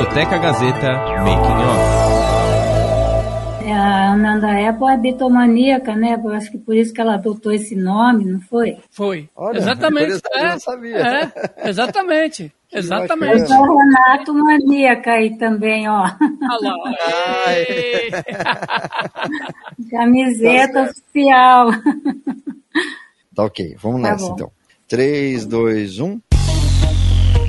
Discoteca 0.00 0.38
Gazeta 0.38 0.92
Making 1.18 1.60
Off. 1.60 1.84
É, 3.66 3.70
a 3.70 4.12
Ananda 4.12 4.48
Apple 4.70 4.88
é 4.88 4.96
bitomaníaca, 4.96 5.94
né? 5.94 6.18
Eu 6.24 6.30
acho 6.30 6.50
que 6.50 6.56
por 6.56 6.74
isso 6.74 6.94
que 6.94 7.02
ela 7.02 7.16
adotou 7.16 7.52
esse 7.52 7.76
nome, 7.76 8.24
não 8.24 8.40
foi? 8.40 8.78
Foi. 8.90 9.28
Olha, 9.36 9.58
exatamente. 9.58 10.22
É, 10.32 10.54
eu 10.54 10.60
sabia. 10.60 10.96
É, 10.96 11.68
exatamente. 11.68 12.50
Exatamente. 12.72 13.40
Eu 13.40 13.48
sou 13.48 13.76
Renato 13.76 14.32
maníaca 14.32 15.10
aí 15.14 15.36
também, 15.36 15.88
ó. 15.88 16.04
Olha 16.04 16.72
Camiseta 19.90 20.72
tá 20.72 20.82
oficial. 20.84 21.70
Tá 23.34 23.42
ok, 23.42 23.76
vamos 23.76 24.02
tá 24.02 24.12
nessa 24.12 24.28
bom. 24.28 24.34
então. 24.34 24.52
3, 24.86 25.46
2, 25.46 25.98
1 25.98 26.20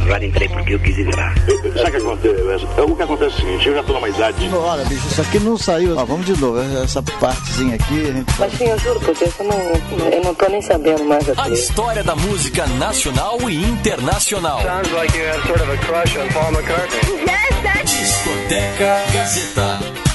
agora 0.04 0.26
entrei 0.26 0.50
porque 0.50 0.74
eu 0.76 0.80
quis 0.80 0.98
ir 0.98 1.16
lá. 1.16 1.34
Sabe 1.82 1.98
o 1.98 2.18
que 2.18 2.32
acontece? 2.32 2.66
O 2.82 2.96
que 2.96 3.04
acontece 3.04 3.32
é 3.32 3.36
o 3.36 3.40
seguinte, 3.40 3.68
eu 3.68 3.76
já 3.76 3.84
tô 3.84 3.94
numa 3.94 4.10
idade. 4.10 4.50
Olha, 4.54 4.86
bicho, 4.86 5.08
isso 5.08 5.22
aqui 5.22 5.40
não 5.40 5.58
saiu. 5.58 5.98
Ó, 5.98 6.06
vamos 6.06 6.26
de 6.26 6.40
novo, 6.40 6.60
essa 6.84 7.02
partezinha 7.02 7.76
aqui. 7.76 8.02
A 8.02 8.14
gente... 8.14 8.40
Mas 8.40 8.54
sim, 8.54 8.66
eu 8.66 8.80
juro 8.80 9.00
porque 9.00 9.24
eu 9.24 9.46
não, 9.46 10.10
eu 10.12 10.24
não 10.24 10.36
tô 10.36 10.48
nem 10.48 10.62
sabendo 10.62 11.06
mais 11.06 11.28
aqui. 11.30 11.42
A 11.42 11.50
história 11.50 12.04
da 12.04 12.16
música 12.16 12.66
nacional 12.68 13.38
e 13.50 13.64
internacional. 13.64 14.62
Sounds 14.62 14.92
like 14.92 15.18
you 15.18 15.26
have 15.26 15.42
sort 15.48 15.62
of 15.62 15.72
a 15.72 15.78
crush 15.78 16.18
on 16.18 16.28
Paul 16.30 16.52
McCartney. 16.52 17.22
Yes, 17.22 17.64
that's... 17.64 17.92
Discoteca 17.92 19.04
Gazeta. 19.14 20.11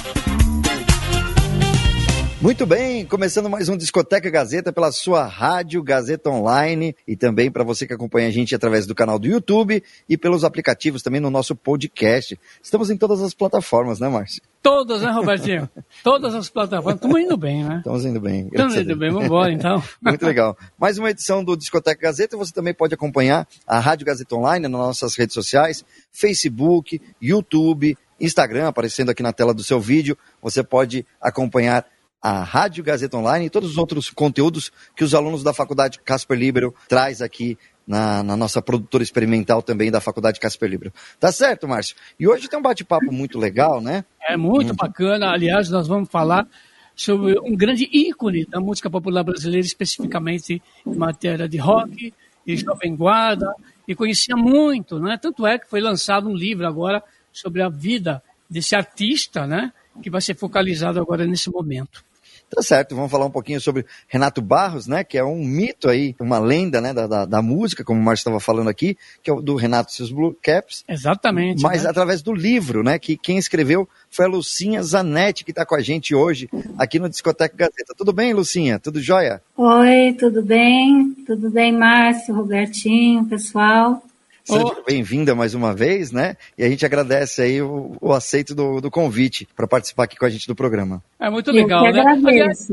Muito 2.39 2.67
bem, 2.67 3.07
começando 3.07 3.49
mais 3.49 3.67
um 3.71 3.79
Discoteca 3.79 4.29
Gazeta 4.29 4.71
pela 4.71 4.93
sua 4.93 5.25
Rádio 5.25 5.83
Gazeta 5.83 6.29
Online 6.29 6.95
e 7.09 7.17
também 7.17 7.51
para 7.51 7.65
você 7.65 7.87
que 7.87 7.95
acompanha 7.95 8.29
a 8.29 8.31
gente 8.31 8.55
através 8.55 8.87
do 8.87 8.95
canal 8.95 9.19
do 9.19 9.27
YouTube 9.27 9.83
e 10.07 10.19
pelos 10.19 10.45
aplicativos 10.45 11.03
também 11.03 11.19
no 11.19 11.31
nosso 11.31 11.57
podcast. 11.57 12.39
Estamos 12.63 12.91
em 12.91 12.97
todas 12.99 13.23
as 13.23 13.33
plataformas, 13.33 14.01
né, 14.01 14.09
Márcio? 14.11 14.43
Todas, 14.63 15.01
né, 15.01 15.11
Robertinho? 15.13 15.67
todas 16.05 16.35
as 16.35 16.51
plataformas. 16.51 16.97
Estamos 16.97 17.19
indo 17.19 17.39
bem, 17.39 17.65
né? 17.65 17.79
Estamos 17.79 18.05
indo 18.05 18.21
bem. 18.21 18.49
Estamos 18.49 18.77
indo 18.77 18.97
bem, 18.97 19.11
vamos 19.11 19.27
embora 19.27 19.51
então. 19.51 19.83
Muito 20.03 20.27
legal. 20.27 20.59
Mais 20.79 20.99
uma 20.99 21.11
edição 21.11 21.43
do 21.43 21.57
Discoteca 21.57 22.03
Gazeta. 22.03 22.37
Você 22.37 22.53
também 22.53 22.75
pode 22.75 22.93
acompanhar 22.93 23.49
a 23.67 23.81
Rádio 23.81 24.05
Gazeta 24.05 24.37
Online 24.37 24.69
nas 24.69 24.79
nossas 24.79 25.17
redes 25.17 25.33
sociais, 25.33 25.83
Facebook, 26.13 27.01
YouTube, 27.21 27.97
Instagram, 28.21 28.69
aparecendo 28.69 29.11
aqui 29.11 29.23
na 29.23 29.33
tela 29.33 29.55
do 29.55 29.65
seu 29.65 29.81
vídeo. 29.81 30.19
Você 30.43 30.63
pode 30.63 31.07
acompanhar 31.21 31.85
a 32.27 32.43
Rádio 32.43 32.83
Gazeta 32.83 33.17
Online 33.17 33.47
e 33.47 33.51
todos 33.51 33.71
os 33.71 33.79
outros 33.79 34.11
conteúdos 34.11 34.73
que 34.97 35.05
os 35.05 35.15
alunos 35.15 35.45
da 35.45 35.55
Faculdade 35.55 36.01
Casper 36.05 36.37
Libero 36.37 36.75
traz 36.89 37.23
aqui 37.23 37.57
na, 37.87 38.21
na, 38.21 38.37
nossa 38.37 38.61
produtora 38.61 39.05
experimental 39.05 39.63
também 39.63 39.93
da 39.93 40.01
Faculdade 40.01 40.41
Casper 40.41 40.69
Libero. 40.69 40.93
Tá 41.21 41.31
certo, 41.31 41.69
Márcio? 41.69 41.95
E 42.19 42.27
hoje 42.27 42.49
tem 42.49 42.59
um 42.59 42.63
bate-papo 42.63 43.13
muito 43.13 43.39
legal, 43.39 43.81
né? 43.81 44.05
É 44.29 44.37
muito 44.37 44.73
hum. 44.73 44.77
bacana. 44.77 45.31
Aliás, 45.31 45.71
nós 45.71 45.87
vamos 45.87 46.09
falar 46.09 46.49
sobre 46.97 47.39
um 47.39 47.55
grande 47.55 47.89
ícone 47.93 48.45
da 48.45 48.59
música 48.59 48.91
popular 48.91 49.23
brasileira, 49.23 49.65
especificamente 49.65 50.61
em 50.85 50.95
matéria 50.97 51.49
de 51.49 51.59
rock 51.59 52.13
e 52.45 52.57
jovem 52.57 52.97
guarda, 52.97 53.55
e 53.87 53.95
conhecia 53.95 54.35
muito, 54.35 54.99
né? 54.99 55.17
Tanto 55.17 55.47
é 55.47 55.61
que 55.61 55.71
foi 55.71 55.81
lançado 55.81 56.29
um 56.29 56.35
livro 56.35 56.67
agora 56.67 57.01
sobre 57.33 57.63
a 57.63 57.69
vida 57.69 58.21
desse 58.51 58.75
artista, 58.75 59.47
né? 59.47 59.73
Que 60.03 60.11
vai 60.11 60.21
ser 60.21 60.35
focalizado 60.35 60.99
agora 60.99 61.25
nesse 61.25 61.49
momento. 61.53 62.05
Tá 62.49 62.63
certo, 62.63 62.95
vamos 62.95 63.11
falar 63.11 63.27
um 63.27 63.31
pouquinho 63.31 63.61
sobre 63.61 63.85
Renato 64.07 64.41
Barros, 64.41 64.87
né, 64.87 65.03
que 65.03 65.19
é 65.19 65.25
um 65.25 65.45
mito 65.45 65.89
aí, 65.89 66.15
uma 66.21 66.39
lenda, 66.39 66.81
né, 66.81 66.95
da, 66.95 67.07
da, 67.07 67.25
da 67.25 67.43
música, 67.43 67.83
como 67.83 68.01
o 68.01 68.03
Márcio 68.03 68.23
estava 68.23 68.39
falando 68.39 68.69
aqui, 68.69 68.97
que 69.23 69.29
é 69.29 69.35
o 69.35 69.41
do 69.43 69.57
Renato 69.57 69.91
e 69.91 69.95
seus 69.95 70.13
Blue 70.13 70.37
Caps. 70.41 70.85
Exatamente. 70.89 71.61
Mas 71.61 71.83
né? 71.83 71.91
através 71.91 72.23
do 72.23 72.33
livro, 72.33 72.85
né, 72.85 72.99
que 72.99 73.17
quem 73.17 73.37
escreveu 73.37 73.89
foi 74.09 74.27
a 74.27 74.29
Lucinha 74.29 74.83
Zanetti, 74.83 75.45
que 75.45 75.51
está 75.51 75.67
com 75.67 75.75
a 75.75 75.81
gente 75.81 76.15
hoje 76.15 76.49
aqui 76.79 76.99
no 77.01 77.09
Discoteca 77.09 77.57
Gazeta. 77.57 77.95
Tudo 77.97 78.13
bem, 78.13 78.33
Lucinha? 78.33 78.79
Tudo 78.79 79.01
jóia? 79.01 79.43
Oi, 79.57 80.15
tudo 80.19 80.43
bem? 80.43 81.15
Tudo 81.27 81.51
bem, 81.51 81.73
Márcio, 81.73 82.35
Robertinho, 82.35 83.25
pessoal? 83.27 84.03
Seja 84.47 84.65
oh. 84.65 84.85
bem-vinda 84.87 85.35
mais 85.35 85.55
uma 85.55 85.75
vez, 85.75 86.13
né? 86.13 86.37
E 86.57 86.63
a 86.63 86.69
gente 86.69 86.87
agradece 86.87 87.43
aí 87.43 87.61
o, 87.61 87.97
o 88.01 88.13
aceito 88.13 88.55
do, 88.55 88.81
do 88.81 88.89
convite 88.93 89.47
para 89.57 89.67
participar 89.67 90.05
aqui 90.05 90.17
com 90.17 90.25
a 90.25 90.31
gente 90.31 90.47
do 90.47 90.55
programa. 90.55 91.03
É 91.19 91.29
muito 91.29 91.51
legal, 91.51 91.85
Eu 91.85 91.93
né? 91.93 92.01
Agradeço. 92.01 92.73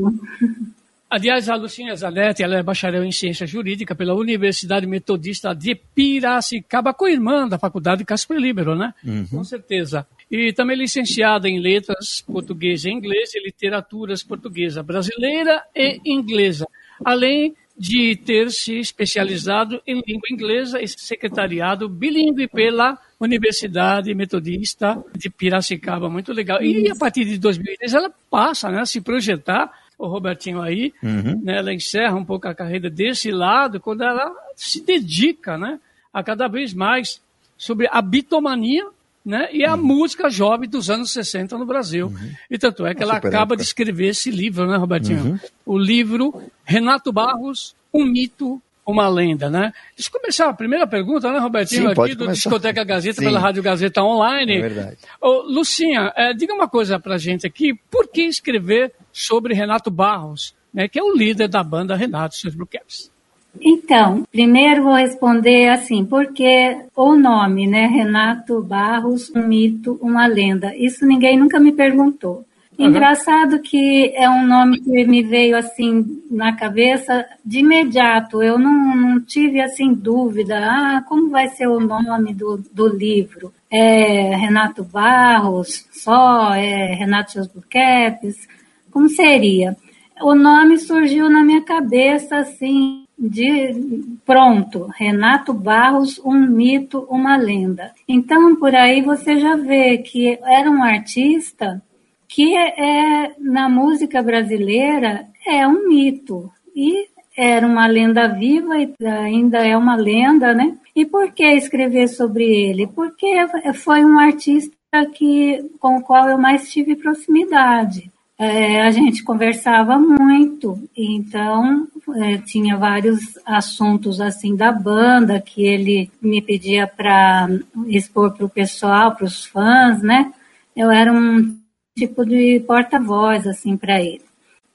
Aliás, 1.10 1.48
a 1.48 1.56
Lucinha 1.56 1.94
Zanetti, 1.96 2.44
ela 2.44 2.56
é 2.56 2.62
bacharel 2.62 3.02
em 3.02 3.10
Ciência 3.10 3.44
Jurídica 3.44 3.92
pela 3.92 4.14
Universidade 4.14 4.86
Metodista 4.86 5.52
de 5.52 5.74
Piracicaba, 5.74 6.94
co-irmã 6.94 7.48
da 7.48 7.58
Faculdade 7.58 8.04
Casper 8.04 8.38
Libero, 8.38 8.76
né? 8.76 8.94
Uhum. 9.04 9.26
Com 9.26 9.44
certeza. 9.44 10.06
E 10.30 10.52
também 10.52 10.76
licenciada 10.76 11.48
em 11.48 11.58
Letras 11.58 12.20
Português 12.20 12.84
e 12.84 12.90
Inglês 12.90 13.34
e 13.34 13.44
Literaturas 13.44 14.22
Portuguesa 14.22 14.80
Brasileira 14.80 15.60
e 15.74 16.00
Inglesa. 16.04 16.66
Além 17.04 17.54
de 17.76 18.16
ter 18.16 18.50
se 18.50 18.78
especializado 18.78 19.82
em 19.86 20.00
língua 20.06 20.28
inglesa 20.30 20.80
e 20.80 20.86
secretariado 20.86 21.88
bilíngue 21.88 22.46
pela 22.46 22.96
Universidade 23.18 24.14
Metodista 24.14 25.02
de 25.16 25.28
Piracicaba. 25.28 26.08
Muito 26.08 26.32
legal. 26.32 26.62
E 26.62 26.88
a 26.90 26.94
partir 26.94 27.24
de 27.24 27.38
2010 27.38 27.94
ela 27.94 28.12
passa 28.30 28.70
né, 28.70 28.80
a 28.80 28.86
se 28.86 29.00
projetar, 29.00 29.72
o 29.98 30.06
Robertinho 30.06 30.60
aí, 30.60 30.92
uhum. 31.02 31.40
né, 31.42 31.58
ela 31.58 31.72
encerra 31.72 32.14
um 32.14 32.24
pouco 32.24 32.46
a 32.46 32.54
carreira 32.54 32.88
desse 32.88 33.30
lado, 33.30 33.80
quando 33.80 34.02
ela 34.02 34.32
se 34.54 34.84
dedica 34.84 35.58
né, 35.58 35.80
a 36.12 36.22
cada 36.22 36.46
vez 36.46 36.72
mais 36.72 37.20
sobre 37.56 37.88
a 37.90 38.00
bitomania 38.00 38.86
né? 39.24 39.48
E 39.52 39.64
a 39.64 39.74
uhum. 39.74 39.82
música 39.82 40.28
jovem 40.28 40.68
dos 40.68 40.90
anos 40.90 41.12
60 41.12 41.56
no 41.56 41.64
Brasil. 41.64 42.08
Uhum. 42.08 42.30
E 42.50 42.58
tanto 42.58 42.86
é 42.86 42.94
que 42.94 43.02
ela 43.02 43.14
acaba 43.14 43.54
época. 43.54 43.56
de 43.56 43.62
escrever 43.62 44.08
esse 44.08 44.30
livro, 44.30 44.66
né, 44.66 44.76
Robertinho? 44.76 45.24
Uhum. 45.24 45.38
O 45.64 45.78
livro 45.78 46.42
Renato 46.64 47.10
Barros, 47.10 47.74
um 47.92 48.04
mito, 48.04 48.60
uma 48.86 49.08
lenda, 49.08 49.48
né? 49.48 49.72
Deixa 49.96 50.10
eu 50.12 50.20
começar 50.20 50.48
a 50.48 50.52
primeira 50.52 50.86
pergunta, 50.86 51.32
né, 51.32 51.38
Robertinho, 51.38 51.82
Sim, 51.82 52.02
aqui 52.02 52.14
do 52.14 52.24
começar. 52.24 52.32
Discoteca 52.32 52.84
Gazeta 52.84 53.20
Sim. 53.20 53.24
pela 53.24 53.40
Rádio 53.40 53.62
Gazeta 53.62 54.02
Online. 54.02 54.56
É 54.56 54.60
verdade. 54.60 54.98
Ô, 55.20 55.42
Lucinha, 55.42 56.12
é, 56.14 56.34
diga 56.34 56.52
uma 56.52 56.68
coisa 56.68 57.00
pra 57.00 57.16
gente 57.16 57.46
aqui, 57.46 57.74
por 57.90 58.08
que 58.08 58.22
escrever 58.22 58.92
sobre 59.10 59.54
Renato 59.54 59.90
Barros, 59.90 60.54
né, 60.72 60.86
que 60.86 60.98
é 60.98 61.02
o 61.02 61.14
líder 61.14 61.48
da 61.48 61.62
banda 61.62 61.96
Renato 61.96 62.34
seus 62.34 62.54
Blue 62.54 62.66
Caps? 62.66 63.13
Então, 63.60 64.24
primeiro 64.30 64.82
vou 64.82 64.94
responder 64.94 65.68
assim, 65.68 66.04
porque 66.04 66.76
o 66.94 67.14
nome, 67.14 67.66
né, 67.66 67.86
Renato 67.86 68.60
Barros, 68.62 69.30
um 69.34 69.46
mito, 69.46 69.98
uma 70.02 70.26
lenda. 70.26 70.74
Isso 70.76 71.06
ninguém 71.06 71.38
nunca 71.38 71.58
me 71.60 71.72
perguntou. 71.72 72.44
Engraçado 72.76 73.60
que 73.60 74.12
é 74.16 74.28
um 74.28 74.44
nome 74.44 74.80
que 74.80 75.06
me 75.06 75.22
veio 75.22 75.56
assim 75.56 76.22
na 76.28 76.56
cabeça 76.56 77.24
de 77.44 77.60
imediato. 77.60 78.42
Eu 78.42 78.58
não, 78.58 78.96
não 78.96 79.20
tive 79.20 79.60
assim 79.60 79.94
dúvida. 79.94 80.58
Ah, 80.58 81.04
como 81.08 81.30
vai 81.30 81.48
ser 81.48 81.68
o 81.68 81.78
nome 81.78 82.34
do, 82.34 82.60
do 82.72 82.88
livro? 82.88 83.52
É 83.70 84.34
Renato 84.34 84.82
Barros, 84.82 85.86
só 85.92 86.52
é 86.54 86.94
Renato 86.94 87.32
Seus 87.32 87.46
Buquetes? 87.46 88.48
Como 88.90 89.08
seria? 89.08 89.76
O 90.20 90.34
nome 90.34 90.76
surgiu 90.78 91.30
na 91.30 91.44
minha 91.44 91.62
cabeça 91.62 92.38
assim 92.38 93.03
de 93.28 94.18
pronto, 94.24 94.88
Renato 94.96 95.52
Barros, 95.52 96.20
um 96.24 96.34
mito, 96.34 97.06
uma 97.10 97.36
lenda. 97.36 97.92
Então, 98.08 98.56
por 98.56 98.74
aí 98.74 99.02
você 99.02 99.38
já 99.38 99.56
vê 99.56 99.98
que 99.98 100.38
era 100.42 100.70
um 100.70 100.82
artista 100.82 101.82
que 102.28 102.56
é 102.56 103.34
na 103.38 103.68
música 103.68 104.22
brasileira 104.22 105.26
é 105.46 105.66
um 105.68 105.88
mito 105.88 106.50
e 106.74 107.06
era 107.36 107.66
uma 107.66 107.86
lenda 107.86 108.28
viva 108.28 108.76
e 108.78 108.92
ainda 109.06 109.58
é 109.58 109.76
uma 109.76 109.96
lenda, 109.96 110.54
né? 110.54 110.76
E 110.94 111.04
por 111.04 111.32
que 111.32 111.44
escrever 111.44 112.08
sobre 112.08 112.44
ele? 112.44 112.86
Porque 112.86 113.28
foi 113.74 114.04
um 114.04 114.18
artista 114.18 114.74
que 115.12 115.70
com 115.80 115.96
o 115.96 116.02
qual 116.02 116.28
eu 116.28 116.38
mais 116.38 116.70
tive 116.70 116.96
proximidade 116.96 118.10
é, 118.38 118.82
a 118.82 118.90
gente 118.90 119.22
conversava 119.22 119.98
muito, 119.98 120.78
então 120.96 121.86
é, 122.16 122.38
tinha 122.38 122.76
vários 122.76 123.38
assuntos 123.44 124.20
assim 124.20 124.54
da 124.54 124.70
banda 124.70 125.40
que 125.40 125.64
ele 125.64 126.10
me 126.20 126.42
pedia 126.42 126.86
para 126.86 127.48
expor 127.86 128.32
para 128.32 128.46
o 128.46 128.50
pessoal, 128.50 129.14
para 129.14 129.24
os 129.24 129.44
fãs, 129.44 130.02
né? 130.02 130.32
Eu 130.76 130.90
era 130.90 131.12
um 131.12 131.56
tipo 131.96 132.24
de 132.24 132.60
porta-voz 132.66 133.46
assim 133.46 133.76
para 133.76 134.00
ele. 134.02 134.22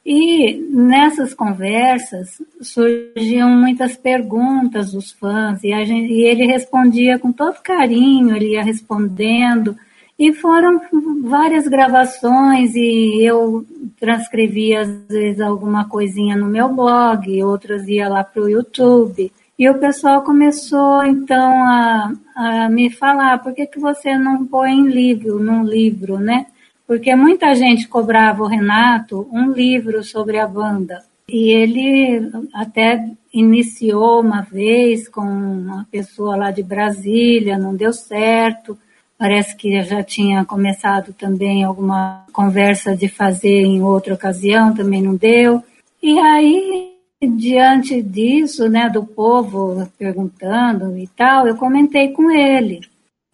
E 0.06 0.54
nessas 0.72 1.34
conversas 1.34 2.42
surgiam 2.62 3.50
muitas 3.50 3.96
perguntas 3.96 4.94
dos 4.94 5.12
fãs 5.12 5.64
e, 5.64 5.86
gente, 5.86 6.12
e 6.12 6.24
ele 6.24 6.46
respondia 6.46 7.20
com 7.20 7.32
todo 7.32 7.62
carinho, 7.62 8.36
ele 8.36 8.54
ia 8.54 8.64
respondendo. 8.64 9.78
E 10.20 10.34
foram 10.34 10.82
várias 11.24 11.66
gravações 11.66 12.76
e 12.76 13.24
eu 13.24 13.66
transcrevia 13.98 14.82
às 14.82 14.90
vezes 15.08 15.40
alguma 15.40 15.88
coisinha 15.88 16.36
no 16.36 16.48
meu 16.48 16.68
blog, 16.68 17.42
outras 17.42 17.88
ia 17.88 18.10
lá 18.10 18.22
para 18.22 18.44
o 18.44 18.50
YouTube. 18.50 19.32
E 19.58 19.70
o 19.70 19.80
pessoal 19.80 20.22
começou 20.22 21.06
então 21.06 21.64
a, 21.64 22.12
a 22.36 22.70
me 22.70 22.90
falar, 22.90 23.40
por 23.40 23.54
que, 23.54 23.66
que 23.66 23.80
você 23.80 24.18
não 24.18 24.46
põe 24.46 24.74
em 24.74 24.88
livro, 24.88 25.40
num 25.40 25.64
livro, 25.64 26.20
né? 26.20 26.48
Porque 26.86 27.16
muita 27.16 27.54
gente 27.56 27.88
cobrava 27.88 28.44
o 28.44 28.48
Renato 28.48 29.26
um 29.32 29.52
livro 29.52 30.04
sobre 30.04 30.38
a 30.38 30.48
banda. 30.48 31.02
E 31.30 31.52
ele 31.52 32.30
até 32.54 33.06
iniciou 33.34 34.20
uma 34.20 34.42
vez 34.42 35.08
com 35.08 35.22
uma 35.22 35.88
pessoa 35.90 36.36
lá 36.36 36.52
de 36.52 36.64
Brasília, 36.64 37.58
não 37.58 37.74
deu 37.74 37.94
certo. 37.94 38.78
Parece 39.20 39.54
que 39.56 39.82
já 39.82 40.02
tinha 40.02 40.46
começado 40.46 41.14
também 41.14 41.64
alguma 41.64 42.26
conversa 42.32 42.96
de 42.96 43.10
fazer 43.10 43.62
em 43.64 43.84
outra 43.84 44.14
ocasião, 44.14 44.74
também 44.74 45.02
não 45.02 45.14
deu. 45.14 45.62
E 46.02 46.18
aí 46.18 46.90
diante 47.28 48.02
disso, 48.02 48.70
né, 48.70 48.90
do 48.90 49.04
povo 49.04 49.86
perguntando 49.98 50.98
e 50.98 51.06
tal, 51.08 51.48
eu 51.48 51.56
comentei 51.58 52.14
com 52.14 52.32
ele. 52.32 52.82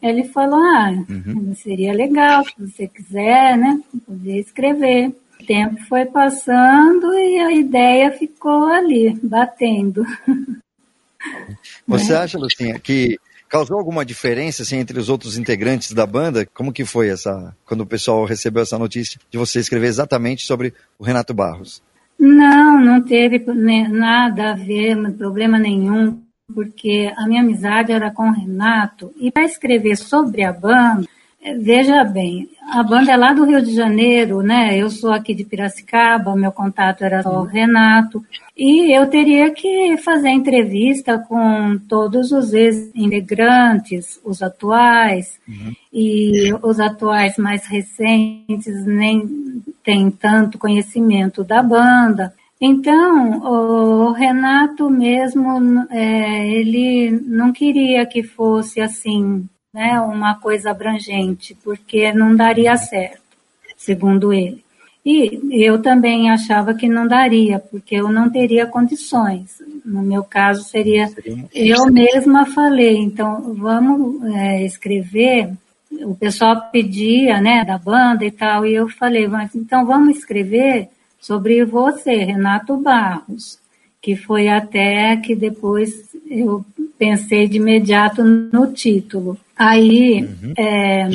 Ele 0.02 0.24
falou, 0.24 0.60
ah, 0.60 0.92
uhum. 1.10 1.54
seria 1.56 1.94
legal 1.94 2.44
se 2.44 2.54
você 2.58 2.88
quiser, 2.88 3.58
né, 3.58 3.80
poder 4.06 4.40
escrever. 4.40 5.16
O 5.40 5.46
tempo 5.46 5.78
foi 5.88 6.06
passando 6.06 7.14
e 7.14 7.40
a 7.40 7.52
ideia 7.52 8.12
ficou 8.12 8.66
ali, 8.66 9.18
batendo. 9.22 10.04
Você 11.88 12.14
acha, 12.14 12.38
Lucinha, 12.38 12.80
que 12.80 13.20
causou 13.50 13.78
alguma 13.78 14.06
diferença 14.06 14.64
assim, 14.64 14.78
entre 14.78 15.00
os 15.00 15.10
outros 15.10 15.38
integrantes 15.38 15.92
da 15.94 16.06
banda? 16.06 16.46
Como 16.54 16.74
que 16.74 16.86
foi 16.86 17.10
essa 17.10 17.56
quando 17.66 17.82
o 17.82 17.86
pessoal 17.86 18.26
recebeu 18.26 18.64
essa 18.64 18.78
notícia 18.78 19.20
de 19.30 19.38
você 19.38 19.60
escrever 19.60 19.88
exatamente 19.88 20.44
sobre 20.44 20.74
o 21.00 21.04
Renato 21.04 21.34
Barros? 21.34 21.82
Não, 22.18 22.80
não 22.80 23.02
teve 23.02 23.40
nada 23.90 24.52
a 24.52 24.56
ver, 24.56 24.96
problema 25.14 25.60
nenhum, 25.60 26.22
porque 26.54 27.12
a 27.18 27.28
minha 27.28 27.42
amizade 27.42 27.92
era 27.92 28.12
com 28.12 28.30
o 28.30 28.34
Renato. 28.34 29.14
E 29.20 29.32
para 29.32 29.44
escrever 29.44 29.98
sobre 29.98 30.44
a 30.44 30.54
banda, 30.54 31.06
veja 31.60 32.04
bem, 32.04 32.50
a 32.72 32.82
banda 32.82 33.12
é 33.12 33.18
lá 33.18 33.34
do 33.34 33.46
Rio 33.46 33.62
de 33.62 33.74
Janeiro, 33.74 34.42
né? 34.42 34.76
Eu 34.78 34.90
sou 34.90 35.12
aqui 35.12 35.34
de 35.36 35.44
Piracicaba, 35.44 36.36
meu 36.36 36.52
contato 36.52 37.04
era 37.04 37.22
só 37.22 37.42
o 37.42 37.46
Renato. 37.46 38.24
E 38.58 38.92
eu 38.92 39.08
teria 39.08 39.52
que 39.52 39.98
fazer 39.98 40.30
entrevista 40.30 41.20
com 41.20 41.78
todos 41.88 42.32
os 42.32 42.54
ex-integrantes, 42.54 44.20
os 44.24 44.42
atuais, 44.42 45.40
uhum. 45.48 45.74
e 45.94 46.54
os 46.64 46.80
atuais 46.80 47.38
mais 47.38 47.68
recentes 47.68 48.86
nem 48.86 49.62
têm 49.84 50.10
tanto 50.10 50.58
conhecimento 50.58 51.44
da 51.44 51.62
banda. 51.62 52.34
Então, 52.60 53.42
o 53.42 54.12
Renato 54.12 54.90
mesmo, 54.90 55.86
é, 55.92 56.50
ele 56.50 57.12
não 57.28 57.52
queria 57.52 58.06
que 58.06 58.24
fosse 58.24 58.80
assim, 58.82 59.48
né, 59.76 60.00
uma 60.00 60.36
coisa 60.36 60.72
abrangente, 60.72 61.54
porque 61.62 62.14
não 62.14 62.34
daria 62.34 62.78
certo, 62.78 63.22
segundo 63.76 64.32
ele. 64.32 64.64
E 65.06 65.64
eu 65.64 65.80
também 65.82 66.32
achava 66.32 66.74
que 66.74 66.88
não 66.88 67.06
daria, 67.06 67.60
porque 67.60 67.96
eu 67.96 68.10
não 68.10 68.28
teria 68.28 68.66
condições. 68.66 69.62
No 69.86 70.02
meu 70.02 70.24
caso, 70.24 70.64
seria. 70.64 71.08
Eu 71.54 71.86
mesma 71.92 72.46
falei, 72.48 72.98
então 72.98 73.54
vamos 73.54 74.24
é, 74.34 74.66
escrever. 74.66 75.52
O 75.92 76.16
pessoal 76.16 76.72
pedia, 76.72 77.40
né, 77.40 77.64
da 77.64 77.78
banda 77.78 78.26
e 78.26 78.32
tal, 78.32 78.66
e 78.66 78.74
eu 78.74 78.88
falei, 78.90 79.28
mas 79.28 79.54
então 79.54 79.86
vamos 79.86 80.18
escrever 80.18 80.90
sobre 81.20 81.64
você, 81.66 82.16
Renato 82.16 82.78
Barros, 82.78 83.60
que 84.02 84.16
foi 84.16 84.48
até 84.48 85.18
que 85.18 85.36
depois 85.36 86.16
eu 86.28 86.66
pensei 86.98 87.48
de 87.48 87.58
imediato 87.58 88.24
no 88.24 88.74
título. 88.74 89.38
Aí 89.58 90.22
uhum. 90.22 90.54
é, 90.58 91.08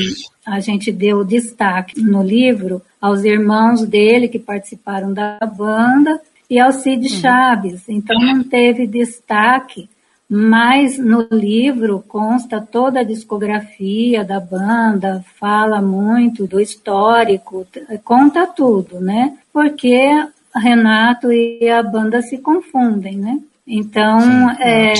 a 0.46 0.60
gente 0.60 0.90
deu 0.90 1.24
destaque 1.24 2.00
no 2.00 2.22
livro 2.22 2.82
aos 3.00 3.24
irmãos 3.24 3.84
dele 3.84 4.28
que 4.28 4.38
participaram 4.38 5.12
da 5.12 5.38
banda 5.40 6.20
e 6.48 6.58
ao 6.58 6.72
Cid 6.72 7.02
uhum. 7.02 7.20
Chaves. 7.20 7.88
Então 7.88 8.18
não 8.18 8.42
teve 8.42 8.86
destaque, 8.86 9.88
mas 10.28 10.98
no 10.98 11.26
livro 11.30 12.04
consta 12.08 12.60
toda 12.60 13.00
a 13.00 13.04
discografia 13.04 14.24
da 14.24 14.40
banda, 14.40 15.24
fala 15.38 15.82
muito 15.82 16.46
do 16.46 16.60
histórico, 16.60 17.66
conta 18.04 18.46
tudo, 18.46 19.00
né? 19.00 19.36
Porque 19.52 20.08
Renato 20.54 21.32
e 21.32 21.68
a 21.68 21.82
banda 21.82 22.22
se 22.22 22.38
confundem, 22.38 23.16
né? 23.16 23.40
Então, 23.66 24.20
Sim, 24.20 24.62
é, 24.62 24.92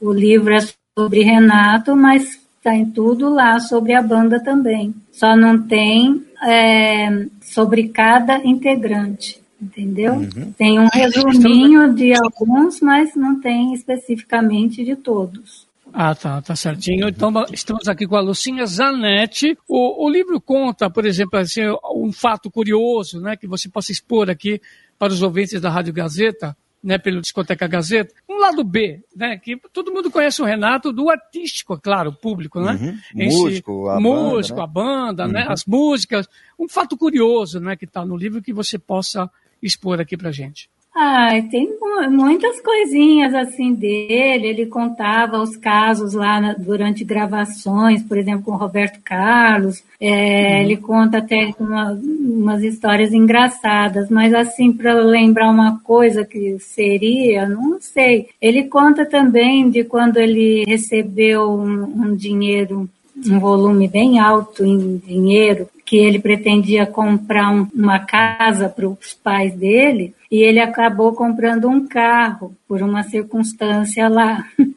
o 0.00 0.12
livro 0.12 0.54
é 0.54 0.60
sobre 0.96 1.22
Renato, 1.22 1.96
mas 1.96 2.40
tem 2.62 2.84
tudo 2.86 3.28
lá 3.28 3.58
sobre 3.58 3.94
a 3.94 4.02
banda 4.02 4.42
também. 4.42 4.94
Só 5.10 5.34
não 5.36 5.60
tem 5.66 6.22
é, 6.44 7.26
sobre 7.40 7.88
cada 7.88 8.36
integrante, 8.44 9.40
entendeu? 9.60 10.14
Uhum. 10.14 10.52
Tem 10.56 10.78
um 10.78 10.88
resuminho 10.92 11.92
de 11.94 12.12
alguns, 12.14 12.80
mas 12.80 13.14
não 13.16 13.40
tem 13.40 13.72
especificamente 13.72 14.84
de 14.84 14.94
todos. 14.94 15.66
Ah, 15.94 16.14
tá, 16.14 16.40
tá 16.40 16.56
certinho. 16.56 17.08
Então, 17.08 17.30
estamos 17.52 17.86
aqui 17.88 18.06
com 18.06 18.16
a 18.16 18.20
Lucinha 18.20 18.64
Zanetti. 18.64 19.58
O, 19.68 20.06
o 20.06 20.08
livro 20.08 20.40
conta, 20.40 20.88
por 20.88 21.04
exemplo, 21.04 21.38
assim, 21.38 21.62
um 21.94 22.10
fato 22.12 22.50
curioso, 22.50 23.20
né, 23.20 23.36
que 23.36 23.46
você 23.46 23.68
possa 23.68 23.92
expor 23.92 24.30
aqui 24.30 24.60
para 24.98 25.12
os 25.12 25.22
ouvintes 25.22 25.60
da 25.60 25.68
Rádio 25.68 25.92
Gazeta 25.92 26.56
né, 26.82 26.98
pelo 26.98 27.20
Discoteca 27.20 27.66
Gazeta. 27.66 28.14
Um 28.28 28.38
lado 28.38 28.64
B, 28.64 29.02
né, 29.14 29.38
que 29.38 29.56
todo 29.72 29.92
mundo 29.92 30.10
conhece 30.10 30.42
o 30.42 30.44
Renato 30.44 30.92
do 30.92 31.08
artístico, 31.08 31.78
claro, 31.80 32.12
público, 32.12 32.60
né? 32.60 32.72
Uhum. 32.72 33.26
Músico, 33.26 33.88
a 33.88 34.00
músico, 34.00 34.56
banda, 34.56 34.62
né? 34.62 34.64
a 34.64 34.66
banda, 34.66 35.28
né, 35.28 35.46
uhum. 35.46 35.52
as 35.52 35.64
músicas. 35.64 36.28
Um 36.58 36.68
fato 36.68 36.96
curioso, 36.96 37.60
né, 37.60 37.76
que 37.76 37.84
está 37.84 38.04
no 38.04 38.16
livro 38.16 38.42
que 38.42 38.52
você 38.52 38.78
possa 38.78 39.30
expor 39.62 40.00
aqui 40.00 40.16
para 40.16 40.32
gente. 40.32 40.68
Ah, 40.94 41.30
tem 41.50 41.70
muitas 42.10 42.60
coisinhas 42.60 43.34
assim 43.34 43.72
dele. 43.72 44.46
Ele 44.46 44.66
contava 44.66 45.40
os 45.40 45.56
casos 45.56 46.12
lá 46.12 46.38
na, 46.38 46.52
durante 46.52 47.02
gravações, 47.02 48.02
por 48.02 48.18
exemplo, 48.18 48.44
com 48.44 48.52
o 48.52 48.56
Roberto 48.56 49.00
Carlos. 49.02 49.82
É, 49.98 50.10
uhum. 50.10 50.60
Ele 50.60 50.76
conta 50.76 51.18
até 51.18 51.54
uma, 51.58 51.92
umas 51.92 52.62
histórias 52.62 53.14
engraçadas, 53.14 54.10
mas 54.10 54.34
assim, 54.34 54.70
para 54.70 54.92
lembrar 54.92 55.50
uma 55.50 55.80
coisa 55.80 56.26
que 56.26 56.58
seria, 56.58 57.48
não 57.48 57.80
sei. 57.80 58.28
Ele 58.40 58.64
conta 58.64 59.06
também 59.06 59.70
de 59.70 59.84
quando 59.84 60.18
ele 60.18 60.64
recebeu 60.66 61.50
um, 61.52 61.84
um 61.84 62.14
dinheiro 62.14 62.86
um 63.30 63.38
volume 63.38 63.88
bem 63.88 64.18
alto 64.18 64.64
em 64.64 64.96
dinheiro, 64.98 65.68
que 65.84 65.96
ele 65.96 66.18
pretendia 66.18 66.86
comprar 66.86 67.50
um, 67.50 67.66
uma 67.74 67.98
casa 67.98 68.68
para 68.68 68.88
os 68.88 69.14
pais 69.14 69.54
dele, 69.54 70.14
e 70.30 70.38
ele 70.38 70.60
acabou 70.60 71.12
comprando 71.12 71.68
um 71.68 71.86
carro 71.86 72.54
por 72.66 72.82
uma 72.82 73.02
circunstância 73.02 74.08
lá. 74.08 74.44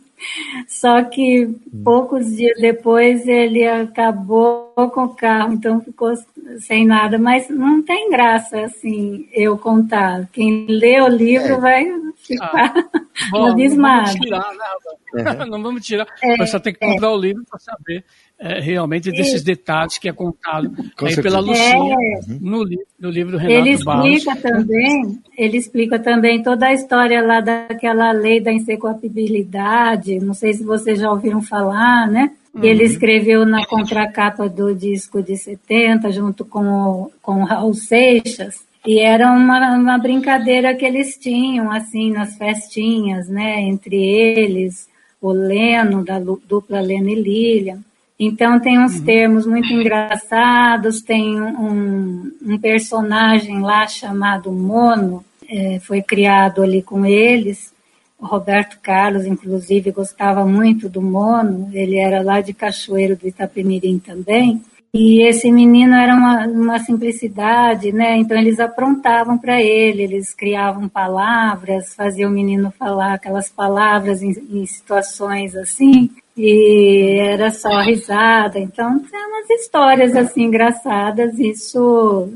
Só 0.67 1.03
que 1.03 1.47
poucos 1.83 2.35
dias 2.35 2.59
depois 2.59 3.27
ele 3.27 3.65
acabou 3.65 4.71
com 4.93 5.03
o 5.03 5.15
carro, 5.15 5.53
então 5.53 5.81
ficou 5.81 6.13
sem 6.59 6.85
nada. 6.85 7.17
Mas 7.17 7.49
não 7.49 7.81
tem 7.81 8.09
graça 8.09 8.61
assim 8.61 9.27
eu 9.31 9.57
contar. 9.57 10.27
Quem 10.31 10.65
lê 10.67 11.01
o 11.01 11.07
livro 11.07 11.53
é. 11.55 11.59
vai 11.59 11.85
ficar 12.17 12.73
ah, 12.75 13.01
bom, 13.31 13.51
abismado. 13.51 14.13
Não 14.13 14.13
vamos 14.13 14.19
tirar, 14.19 14.53
né, 14.53 15.45
Não 15.45 15.63
vamos 15.63 15.85
tirar. 15.85 16.07
É, 16.23 16.37
Mas 16.37 16.49
só 16.49 16.59
tem 16.59 16.73
que 16.73 16.79
comprar 16.79 17.07
é. 17.07 17.11
o 17.11 17.17
livro 17.17 17.43
para 17.49 17.59
saber 17.59 18.03
é, 18.37 18.59
realmente 18.59 19.11
desses 19.11 19.41
detalhes 19.43 19.97
que 19.97 20.09
é 20.09 20.11
contado 20.11 20.71
aí 21.01 21.15
pela 21.21 21.39
Lucinha 21.39 21.95
é. 21.95 22.19
no, 22.41 22.63
livro, 22.63 22.85
no 22.99 23.09
livro 23.09 23.37
Renato 23.37 23.59
Ele 23.59 23.69
explica 23.71 24.35
Barros. 24.35 24.41
também, 24.41 25.19
ele 25.37 25.57
explica 25.57 25.99
também 25.99 26.43
toda 26.43 26.67
a 26.67 26.73
história 26.73 27.21
lá 27.25 27.39
daquela 27.39 28.11
lei 28.11 28.41
da 28.41 28.51
insecoabilidade, 28.51 30.19
não 30.19 30.33
sei 30.33 30.53
se 30.53 30.63
vocês 30.63 30.99
já 30.99 31.09
ouviram 31.09 31.41
falar, 31.41 32.07
né? 32.07 32.31
Uhum. 32.53 32.63
Ele 32.63 32.83
escreveu 32.83 33.45
na 33.45 33.65
contracapa 33.65 34.47
do 34.47 34.73
disco 34.73 35.21
de 35.21 35.37
70, 35.37 36.11
junto 36.11 36.45
com 36.45 36.65
o, 36.67 37.11
com 37.21 37.41
o 37.41 37.45
Raul 37.45 37.73
Seixas, 37.73 38.65
e 38.85 38.99
era 38.99 39.31
uma, 39.31 39.75
uma 39.75 39.97
brincadeira 39.97 40.75
que 40.75 40.85
eles 40.85 41.17
tinham, 41.17 41.71
assim, 41.71 42.11
nas 42.11 42.37
festinhas, 42.37 43.27
né, 43.27 43.61
entre 43.61 43.95
eles, 43.95 44.87
o 45.21 45.31
Leno, 45.31 46.03
da 46.03 46.19
dupla 46.19 46.79
Leno 46.81 47.09
e 47.09 47.15
Lilian. 47.15 47.79
Então 48.19 48.59
tem 48.59 48.79
uns 48.79 48.99
uhum. 48.99 49.05
termos 49.05 49.45
muito 49.45 49.71
engraçados, 49.73 51.01
tem 51.01 51.41
um, 51.41 52.31
um 52.41 52.57
personagem 52.57 53.59
lá 53.59 53.87
chamado 53.87 54.51
Mono, 54.51 55.23
é, 55.49 55.79
foi 55.79 56.01
criado 56.01 56.63
ali 56.63 56.81
com 56.81 57.05
eles. 57.05 57.73
O 58.17 58.25
Roberto 58.25 58.79
Carlos, 58.81 59.25
inclusive, 59.25 59.91
gostava 59.91 60.45
muito 60.45 60.87
do 60.87 61.01
Mono, 61.01 61.69
ele 61.73 61.97
era 61.97 62.21
lá 62.21 62.39
de 62.39 62.53
Cachoeiro 62.53 63.17
do 63.17 63.27
Itapemirim 63.27 63.99
também. 63.99 64.61
E 64.93 65.27
esse 65.27 65.51
menino 65.51 65.93
era 65.93 66.15
uma, 66.15 66.47
uma 66.47 66.79
simplicidade, 66.79 67.91
né? 67.91 68.15
Então 68.15 68.37
eles 68.37 68.61
aprontavam 68.61 69.37
para 69.37 69.61
ele, 69.61 70.03
eles 70.03 70.33
criavam 70.33 70.87
palavras, 70.87 71.93
faziam 71.93 72.31
o 72.31 72.33
menino 72.33 72.71
falar 72.79 73.15
aquelas 73.15 73.49
palavras 73.49 74.23
em, 74.23 74.31
em 74.49 74.65
situações 74.65 75.53
assim, 75.53 76.09
e 76.37 77.19
era 77.19 77.51
só 77.51 77.81
risada. 77.81 78.59
Então 78.59 78.99
tem 78.99 79.25
umas 79.25 79.49
histórias 79.49 80.15
assim 80.15 80.43
engraçadas, 80.43 81.39
isso 81.39 82.29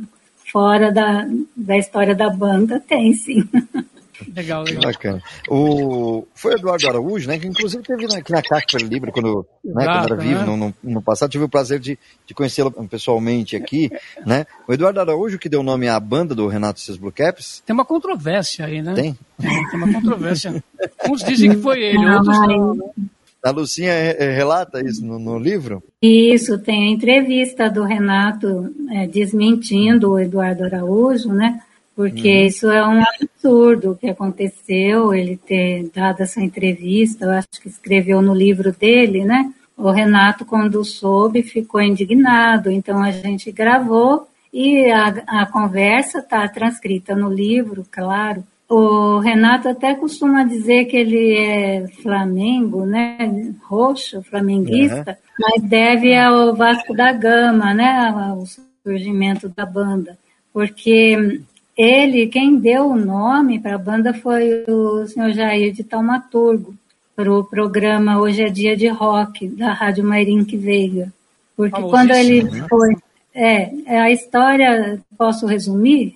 fora 0.51 0.91
da, 0.91 1.27
da 1.55 1.77
história 1.77 2.15
da 2.15 2.29
banda 2.29 2.79
tem 2.79 3.13
sim. 3.13 3.47
Legal, 4.35 4.63
legal. 4.63 4.83
Bacana. 4.83 5.23
O... 5.47 6.25
Foi 6.33 6.53
o 6.53 6.57
Eduardo 6.57 6.87
Araújo, 6.87 7.27
né? 7.27 7.39
Que 7.39 7.47
inclusive 7.47 7.81
teve 7.83 8.05
aqui 8.05 8.31
na 8.31 8.41
Casper 8.41 8.81
Libre 8.81 9.11
quando, 9.11 9.45
né, 9.63 9.85
quando 9.85 10.05
era 10.05 10.15
vivo, 10.15 10.39
né? 10.39 10.45
no, 10.45 10.57
no, 10.57 10.75
no, 10.83 11.01
passado. 11.01 11.31
Tive 11.31 11.45
o 11.45 11.49
prazer 11.49 11.79
de, 11.79 11.97
de 12.25 12.33
conhecê-lo 12.33 12.71
pessoalmente 12.89 13.55
aqui, 13.55 13.89
né? 14.25 14.45
O 14.67 14.73
Eduardo 14.73 14.99
Araújo, 14.99 15.39
que 15.39 15.47
deu 15.47 15.63
nome 15.63 15.87
à 15.87 15.99
banda 15.99 16.35
do 16.35 16.47
Renato 16.47 16.79
e 16.79 16.83
seus 16.83 16.97
Blue 16.97 17.11
Caps. 17.11 17.63
Tem 17.65 17.73
uma 17.73 17.85
controvérsia 17.85 18.65
aí, 18.65 18.81
né? 18.81 18.93
Tem? 18.93 19.17
Tem, 19.39 19.69
tem 19.69 19.79
uma 19.79 19.93
controvérsia. 19.93 20.63
Uns 21.09 21.23
dizem 21.23 21.51
que 21.51 21.61
foi 21.61 21.81
ele, 21.81 22.05
outros 22.09 22.39
não. 22.39 22.93
A 23.43 23.51
Lucinha 23.51 23.93
relata 24.19 24.81
isso 24.81 25.05
no, 25.05 25.17
no, 25.17 25.39
livro? 25.39 25.81
Isso, 26.01 26.57
tem 26.59 26.87
a 26.87 26.91
entrevista 26.91 27.69
do 27.69 27.83
Renato 27.83 28.73
é, 28.91 29.07
desmentindo 29.07 30.11
o 30.11 30.19
Eduardo 30.19 30.65
Araújo, 30.65 31.29
né? 31.33 31.61
porque 31.99 32.29
uhum. 32.29 32.45
isso 32.45 32.71
é 32.71 32.87
um 32.87 33.03
absurdo 33.03 33.91
o 33.91 33.95
que 33.97 34.07
aconteceu, 34.07 35.13
ele 35.13 35.35
ter 35.35 35.91
dado 35.93 36.21
essa 36.21 36.39
entrevista, 36.39 37.25
eu 37.25 37.31
acho 37.31 37.61
que 37.61 37.67
escreveu 37.67 38.21
no 38.21 38.33
livro 38.33 38.71
dele, 38.71 39.25
né? 39.25 39.53
O 39.75 39.91
Renato, 39.91 40.45
quando 40.45 40.81
soube, 40.85 41.43
ficou 41.43 41.81
indignado, 41.81 42.71
então 42.71 43.03
a 43.03 43.11
gente 43.11 43.51
gravou 43.51 44.29
e 44.53 44.89
a, 44.89 45.07
a 45.27 45.45
conversa 45.47 46.19
está 46.19 46.47
transcrita 46.47 47.13
no 47.13 47.29
livro, 47.29 47.85
claro. 47.91 48.45
O 48.69 49.17
Renato 49.17 49.67
até 49.67 49.95
costuma 49.95 50.43
dizer 50.43 50.85
que 50.85 50.95
ele 50.95 51.35
é 51.35 51.87
Flamengo, 52.03 52.85
né? 52.85 53.51
Roxo, 53.63 54.21
flamenguista, 54.21 55.17
uhum. 55.17 55.35
mas 55.39 55.63
deve 55.67 56.15
ao 56.15 56.55
Vasco 56.55 56.93
da 56.93 57.11
Gama, 57.11 57.73
né? 57.73 58.13
Ao 58.13 58.43
surgimento 58.83 59.49
da 59.49 59.65
banda. 59.65 60.17
Porque 60.53 61.41
ele, 61.75 62.27
quem 62.27 62.59
deu 62.59 62.89
o 62.89 62.95
nome 62.95 63.59
para 63.59 63.75
a 63.75 63.79
banda 63.79 64.13
foi 64.13 64.63
o 64.67 65.07
senhor 65.07 65.31
Jair 65.31 65.73
de 65.73 65.83
Taumaturgo, 65.83 66.75
para 67.15 67.33
o 67.33 67.43
programa 67.43 68.19
Hoje 68.19 68.43
é 68.43 68.49
Dia 68.49 68.77
de 68.77 68.87
Rock, 68.87 69.47
da 69.47 69.73
Rádio 69.73 70.03
Mairink 70.03 70.55
Veiga. 70.55 71.11
Porque 71.55 71.81
quando 71.81 72.11
ele 72.11 72.43
né? 72.43 72.65
foi. 72.69 72.95
É, 73.33 73.71
é, 73.85 73.99
a 73.99 74.11
história, 74.11 75.01
posso 75.17 75.45
resumir? 75.45 76.15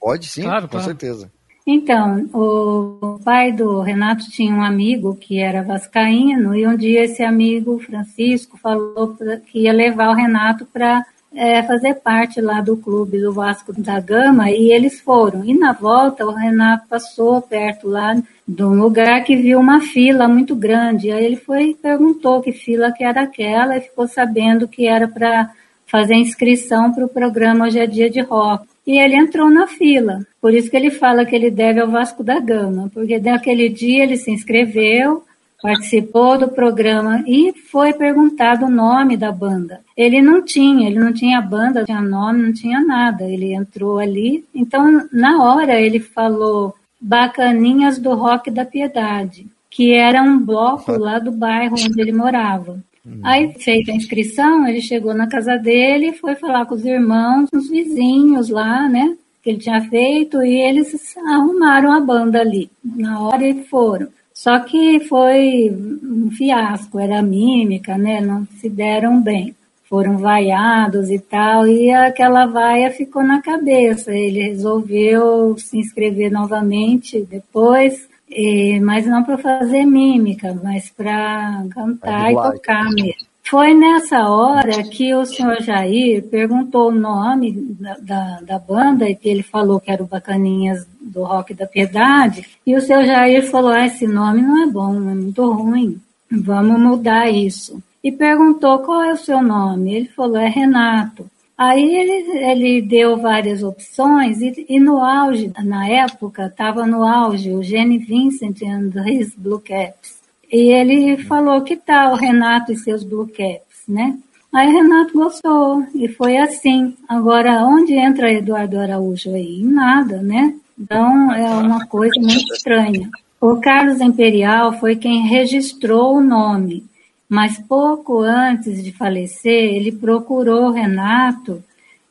Pode 0.00 0.26
sim, 0.26 0.42
claro, 0.42 0.62
com 0.62 0.72
claro. 0.72 0.86
certeza. 0.86 1.30
Então, 1.66 2.28
o 2.32 3.18
pai 3.24 3.50
do 3.50 3.80
Renato 3.80 4.30
tinha 4.30 4.54
um 4.54 4.62
amigo 4.62 5.16
que 5.16 5.40
era 5.40 5.64
vascaíno 5.64 6.54
e 6.54 6.64
um 6.64 6.76
dia 6.76 7.04
esse 7.04 7.24
amigo, 7.24 7.80
Francisco, 7.80 8.56
falou 8.56 9.16
que 9.46 9.62
ia 9.62 9.72
levar 9.72 10.10
o 10.10 10.14
Renato 10.14 10.64
para 10.64 11.04
é, 11.34 11.62
fazer 11.64 11.94
parte 11.94 12.40
lá 12.40 12.60
do 12.60 12.76
clube 12.76 13.20
do 13.20 13.32
Vasco 13.32 13.72
da 13.72 13.98
Gama 13.98 14.48
e 14.48 14.70
eles 14.70 15.00
foram. 15.00 15.44
E 15.44 15.58
na 15.58 15.72
volta 15.72 16.24
o 16.24 16.32
Renato 16.32 16.86
passou 16.88 17.42
perto 17.42 17.88
lá 17.88 18.14
de 18.46 18.62
um 18.62 18.80
lugar 18.80 19.24
que 19.24 19.34
viu 19.34 19.58
uma 19.58 19.80
fila 19.80 20.28
muito 20.28 20.54
grande. 20.54 21.10
Aí 21.10 21.24
ele 21.24 21.36
foi 21.36 21.70
e 21.70 21.74
perguntou 21.74 22.40
que 22.40 22.52
fila 22.52 22.92
que 22.92 23.02
era 23.02 23.22
aquela 23.22 23.76
e 23.76 23.80
ficou 23.80 24.06
sabendo 24.06 24.68
que 24.68 24.86
era 24.86 25.08
para 25.08 25.50
fazer 25.84 26.14
inscrição 26.14 26.92
para 26.92 27.04
o 27.04 27.08
programa 27.08 27.66
Hoje 27.66 27.80
é 27.80 27.86
Dia 27.88 28.08
de 28.08 28.20
Rock. 28.20 28.75
E 28.86 28.98
ele 28.98 29.16
entrou 29.16 29.50
na 29.50 29.66
fila. 29.66 30.20
Por 30.40 30.54
isso 30.54 30.70
que 30.70 30.76
ele 30.76 30.90
fala 30.90 31.24
que 31.24 31.34
ele 31.34 31.50
deve 31.50 31.80
ao 31.80 31.88
Vasco 31.88 32.22
da 32.22 32.38
Gama, 32.38 32.90
porque 32.94 33.18
naquele 33.18 33.68
dia 33.68 34.04
ele 34.04 34.16
se 34.16 34.30
inscreveu, 34.30 35.24
participou 35.60 36.38
do 36.38 36.48
programa 36.48 37.24
e 37.26 37.52
foi 37.52 37.92
perguntado 37.92 38.66
o 38.66 38.70
nome 38.70 39.16
da 39.16 39.32
banda. 39.32 39.80
Ele 39.96 40.22
não 40.22 40.44
tinha, 40.44 40.88
ele 40.88 40.98
não 40.98 41.12
tinha 41.12 41.40
banda, 41.40 41.80
não 41.80 41.86
tinha 41.86 42.02
nome, 42.02 42.42
não 42.42 42.52
tinha 42.52 42.80
nada. 42.80 43.24
Ele 43.24 43.52
entrou 43.52 43.98
ali, 43.98 44.44
então 44.54 45.08
na 45.12 45.42
hora 45.42 45.80
ele 45.80 45.98
falou 45.98 46.74
Bacaninhas 47.00 47.98
do 47.98 48.14
Rock 48.14 48.50
da 48.50 48.64
Piedade, 48.64 49.46
que 49.70 49.92
era 49.92 50.22
um 50.22 50.38
bloco 50.38 50.92
lá 50.92 51.18
do 51.18 51.32
bairro 51.32 51.74
onde 51.74 52.00
ele 52.00 52.12
morava. 52.12 52.78
Hum. 53.06 53.20
Aí, 53.22 53.52
feita 53.58 53.92
a 53.92 53.94
inscrição, 53.94 54.66
ele 54.66 54.80
chegou 54.80 55.14
na 55.14 55.28
casa 55.28 55.56
dele, 55.56 56.12
foi 56.12 56.34
falar 56.34 56.66
com 56.66 56.74
os 56.74 56.84
irmãos, 56.84 57.48
os 57.54 57.70
vizinhos 57.70 58.48
lá, 58.48 58.88
né? 58.88 59.16
Que 59.42 59.50
ele 59.50 59.58
tinha 59.58 59.80
feito, 59.82 60.42
e 60.42 60.56
eles 60.56 61.16
arrumaram 61.16 61.92
a 61.92 62.00
banda 62.00 62.40
ali. 62.40 62.68
Na 62.84 63.20
hora 63.20 63.46
e 63.46 63.62
foram. 63.64 64.08
Só 64.34 64.58
que 64.58 65.00
foi 65.00 65.70
um 65.70 66.30
fiasco, 66.30 66.98
era 66.98 67.22
mímica, 67.22 67.96
né? 67.96 68.20
Não 68.20 68.46
se 68.58 68.68
deram 68.68 69.22
bem. 69.22 69.54
Foram 69.88 70.18
vaiados 70.18 71.10
e 71.10 71.18
tal, 71.18 71.66
e 71.68 71.90
aquela 71.90 72.44
vaia 72.44 72.90
ficou 72.90 73.22
na 73.22 73.40
cabeça. 73.40 74.12
Ele 74.12 74.42
resolveu 74.42 75.56
se 75.56 75.78
inscrever 75.78 76.30
novamente 76.30 77.24
depois, 77.30 78.08
e, 78.28 78.80
mas 78.80 79.06
não 79.06 79.22
para 79.22 79.38
fazer 79.38 79.84
mímica, 79.84 80.58
mas 80.62 80.90
para 80.90 81.64
cantar 81.70 82.32
e 82.32 82.34
tocar 82.34 82.84
mesmo. 82.90 83.26
Foi 83.48 83.72
nessa 83.74 84.28
hora 84.28 84.82
que 84.82 85.14
o 85.14 85.24
senhor 85.24 85.62
Jair 85.62 86.24
perguntou 86.24 86.88
o 86.88 86.94
nome 86.94 87.52
da, 87.52 87.94
da, 88.00 88.40
da, 88.40 88.58
banda 88.58 89.08
e 89.08 89.14
que 89.14 89.28
ele 89.28 89.44
falou 89.44 89.78
que 89.78 89.88
era 89.88 90.02
o 90.02 90.06
Bacaninhas 90.06 90.84
do 91.00 91.22
Rock 91.22 91.54
da 91.54 91.64
Piedade. 91.64 92.44
E 92.66 92.74
o 92.74 92.80
senhor 92.80 93.04
Jair 93.04 93.48
falou: 93.48 93.70
ah, 93.70 93.86
esse 93.86 94.04
nome 94.04 94.42
não 94.42 94.64
é 94.64 94.66
bom, 94.66 94.96
é 94.96 95.14
muito 95.14 95.48
ruim, 95.52 96.00
vamos 96.28 96.80
mudar 96.80 97.30
isso. 97.30 97.80
E 98.02 98.10
perguntou 98.10 98.80
qual 98.80 99.02
é 99.02 99.12
o 99.12 99.16
seu 99.16 99.40
nome. 99.40 99.94
Ele 99.94 100.08
falou: 100.08 100.38
é 100.38 100.48
Renato. 100.48 101.30
Aí 101.56 101.96
ele, 101.96 102.82
deu 102.82 103.16
várias 103.16 103.62
opções 103.62 104.40
e, 104.42 104.66
e 104.68 104.78
no 104.78 104.98
auge, 104.98 105.50
na 105.64 105.88
época, 105.88 106.46
estava 106.46 106.86
no 106.86 107.02
auge 107.02 107.50
o 107.52 107.62
Gene 107.62 107.98
Vincent 107.98 108.62
and 108.62 108.90
his 109.08 109.34
Blue 109.34 109.60
Caps. 109.60 110.16
E 110.50 110.72
ele 110.72 111.16
falou 111.24 111.62
que 111.62 111.76
tal 111.76 112.14
Renato 112.14 112.72
e 112.72 112.76
seus 112.76 113.02
blue 113.02 113.26
caps, 113.26 113.82
né? 113.88 114.16
Aí 114.52 114.70
Renato 114.70 115.12
gostou 115.12 115.84
e 115.94 116.08
foi 116.08 116.38
assim. 116.38 116.94
Agora, 117.08 117.64
onde 117.66 117.94
entra 117.94 118.32
Eduardo 118.32 118.78
Araújo 118.78 119.34
aí? 119.34 119.62
Nada, 119.62 120.22
né? 120.22 120.54
Então 120.78 121.32
é 121.32 121.50
uma 121.50 121.84
coisa 121.86 122.14
muito 122.20 122.54
estranha. 122.54 123.10
O 123.40 123.56
Carlos 123.56 124.00
Imperial 124.00 124.78
foi 124.78 124.96
quem 124.96 125.26
registrou 125.26 126.16
o 126.16 126.22
nome, 126.22 126.84
mas 127.28 127.58
pouco 127.58 128.20
antes 128.20 128.82
de 128.82 128.92
falecer, 128.92 129.74
ele 129.74 129.92
procurou 129.92 130.70
Renato 130.70 131.62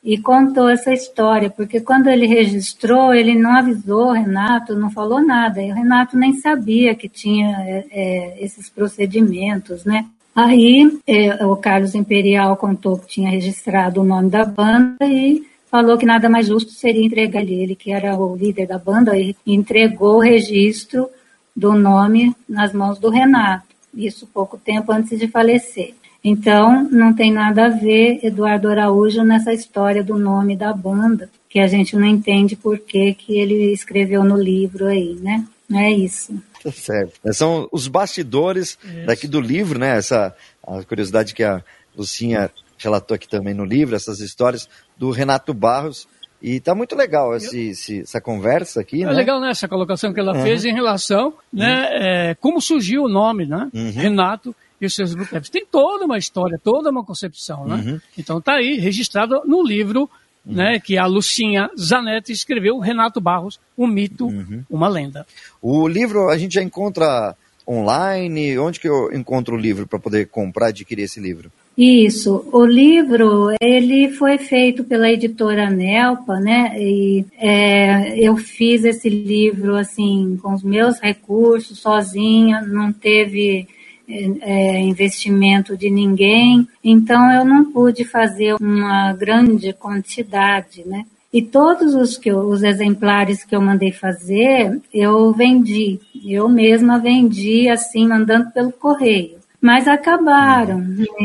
e 0.04 0.20
contou 0.20 0.70
essa 0.70 0.94
história, 0.94 1.50
porque 1.50 1.80
quando 1.80 2.08
ele 2.08 2.28
registrou, 2.28 3.12
ele 3.12 3.34
não 3.34 3.58
avisou 3.58 4.12
Renato, 4.12 4.76
não 4.76 4.92
falou 4.92 5.20
nada, 5.20 5.62
e 5.62 5.72
o 5.72 5.74
Renato 5.74 6.16
nem 6.16 6.34
sabia 6.34 6.94
que 6.94 7.10
tinha 7.10 7.58
é, 7.62 7.86
é, 7.90 8.44
esses 8.44 8.70
procedimentos, 8.70 9.84
né? 9.84 10.06
Aí 10.36 11.00
é, 11.08 11.44
o 11.46 11.56
Carlos 11.56 11.96
Imperial 11.96 12.56
contou 12.58 13.00
que 13.00 13.08
tinha 13.08 13.32
registrado 13.32 14.02
o 14.02 14.04
nome 14.04 14.30
da 14.30 14.46
banda 14.46 15.06
e 15.08 15.44
falou 15.72 15.98
que 15.98 16.06
nada 16.06 16.30
mais 16.30 16.48
justo 16.48 16.72
seria 16.72 17.04
entregar 17.04 17.42
ele, 17.42 17.74
que 17.74 17.92
era 17.92 18.16
o 18.16 18.36
líder 18.36 18.68
da 18.68 18.78
banda, 18.78 19.18
e 19.18 19.36
entregou 19.48 20.18
o 20.18 20.22
registro 20.22 21.10
do 21.56 21.74
nome 21.74 22.36
nas 22.48 22.74
mãos 22.74 23.00
do 23.00 23.10
Renato, 23.10 23.75
isso 23.96 24.28
pouco 24.28 24.58
tempo 24.58 24.92
antes 24.92 25.18
de 25.18 25.28
falecer. 25.28 25.94
Então, 26.24 26.90
não 26.90 27.14
tem 27.14 27.32
nada 27.32 27.66
a 27.66 27.70
ver 27.70 28.20
Eduardo 28.24 28.68
Araújo 28.68 29.24
nessa 29.24 29.54
história 29.54 30.04
do 30.04 30.18
nome 30.18 30.58
da 30.58 30.74
banda, 30.74 31.30
que 31.48 31.60
a 31.60 31.68
gente 31.68 31.96
não 31.96 32.06
entende 32.06 32.56
por 32.56 32.80
que, 32.80 33.14
que 33.14 33.38
ele 33.38 33.72
escreveu 33.72 34.24
no 34.24 34.36
livro 34.36 34.88
aí, 34.88 35.16
né? 35.22 35.46
É 35.72 35.92
isso. 35.92 36.34
Tá 36.64 36.72
certo. 36.72 37.20
São 37.32 37.68
os 37.72 37.88
bastidores 37.88 38.78
isso. 38.84 39.06
daqui 39.06 39.28
do 39.28 39.40
livro, 39.40 39.78
né? 39.78 39.98
Essa 39.98 40.36
a 40.66 40.84
curiosidade 40.84 41.36
que 41.36 41.44
a 41.44 41.64
Lucinha 41.96 42.50
relatou 42.78 43.14
aqui 43.14 43.28
também 43.28 43.54
no 43.54 43.64
livro, 43.64 43.96
essas 43.96 44.20
histórias 44.20 44.68
do 44.98 45.12
Renato 45.12 45.54
Barros. 45.54 46.08
E 46.48 46.60
tá 46.60 46.75
muito 46.75 46.96
legal 46.96 47.36
esse, 47.36 47.70
esse, 47.70 48.02
essa 48.02 48.22
conversa 48.22 48.80
aqui, 48.80 49.02
é 49.02 49.08
né? 49.08 49.14
legal, 49.14 49.42
né? 49.42 49.50
Essa 49.50 49.68
colocação 49.68 50.14
que 50.14 50.20
ela 50.20 50.32
uhum. 50.32 50.44
fez 50.44 50.64
em 50.64 50.72
relação, 50.72 51.34
né? 51.52 51.90
Uhum. 51.90 51.96
É, 51.96 52.36
como 52.36 52.62
surgiu 52.62 53.06
o 53.06 53.10
nome, 53.10 53.48
né? 53.48 53.68
Uhum. 53.74 53.90
Renato 53.90 54.56
e 54.80 54.86
os 54.86 54.94
seus 54.94 55.16
Caps. 55.16 55.50
Tem 55.50 55.66
toda 55.66 56.06
uma 56.06 56.20
história, 56.20 56.60
toda 56.64 56.92
uma 56.92 57.04
concepção, 57.04 57.66
né? 57.66 57.75
Uhum. 57.78 58.02
Então 58.16 58.40
tá 58.40 58.58
aí, 58.58 58.78
registrado 58.78 59.42
no 59.44 59.64
livro, 59.64 60.08
uhum. 60.46 60.54
né, 60.54 60.80
que 60.80 61.00
a 61.00 61.08
Lucinha 61.08 61.68
Zanetti 61.75 62.32
escreveu, 62.32 62.78
Renato 62.78 63.20
Barros, 63.20 63.60
Um 63.75 63.88
Mito, 63.88 64.28
uhum. 64.28 64.64
Uma 64.70 64.88
Lenda. 64.88 65.25
O 65.60 65.88
livro 65.88 66.30
a 66.30 66.38
gente 66.38 66.54
já 66.54 66.62
encontra 66.62 67.36
online, 67.68 68.56
onde 68.60 68.80
que 68.80 68.88
eu 68.88 69.12
encontro 69.12 69.56
o 69.56 69.60
livro 69.60 69.88
para 69.88 69.98
poder 69.98 70.28
comprar, 70.28 70.68
adquirir 70.68 71.06
esse 71.06 71.20
livro? 71.20 71.52
Isso, 71.77 72.48
o 72.53 72.65
livro 72.65 73.50
ele 73.60 74.10
foi 74.10 74.38
feito 74.38 74.86
pela 74.86 75.12
editora 75.12 75.70
Nelpa, 75.70 76.39
né? 76.39 76.74
E 76.79 77.25
é, 77.38 78.17
eu 78.17 78.38
fiz 78.38 78.86
esse 78.86 79.10
livro 79.10 79.75
assim 79.75 80.39
com 80.41 80.53
os 80.53 80.63
meus 80.63 81.00
recursos, 81.01 81.79
sozinha, 81.79 82.62
não 82.62 82.94
teve 82.94 83.67
é, 84.08 84.79
investimento 84.79 85.75
de 85.75 85.89
ninguém, 85.89 86.65
então 86.82 87.29
eu 87.34 87.44
não 87.44 87.70
pude 87.72 88.05
fazer 88.05 88.55
uma 88.55 89.12
grande 89.12 89.74
quantidade, 89.74 90.88
né? 90.88 91.05
E 91.34 91.41
todos 91.41 91.94
os, 91.94 92.17
que 92.17 92.29
eu, 92.29 92.39
os 92.39 92.63
exemplares 92.63 93.44
que 93.44 93.53
eu 93.53 93.62
mandei 93.62 93.91
fazer, 93.91 94.79
eu 94.94 95.34
vendi. 95.34 96.00
Eu 96.25 96.48
mesma 96.48 96.98
vendi, 96.98 97.67
assim, 97.67 98.08
mandando 98.08 98.51
pelo 98.51 98.72
correio 98.72 99.35
mas 99.66 99.88
acabaram. 99.88 100.80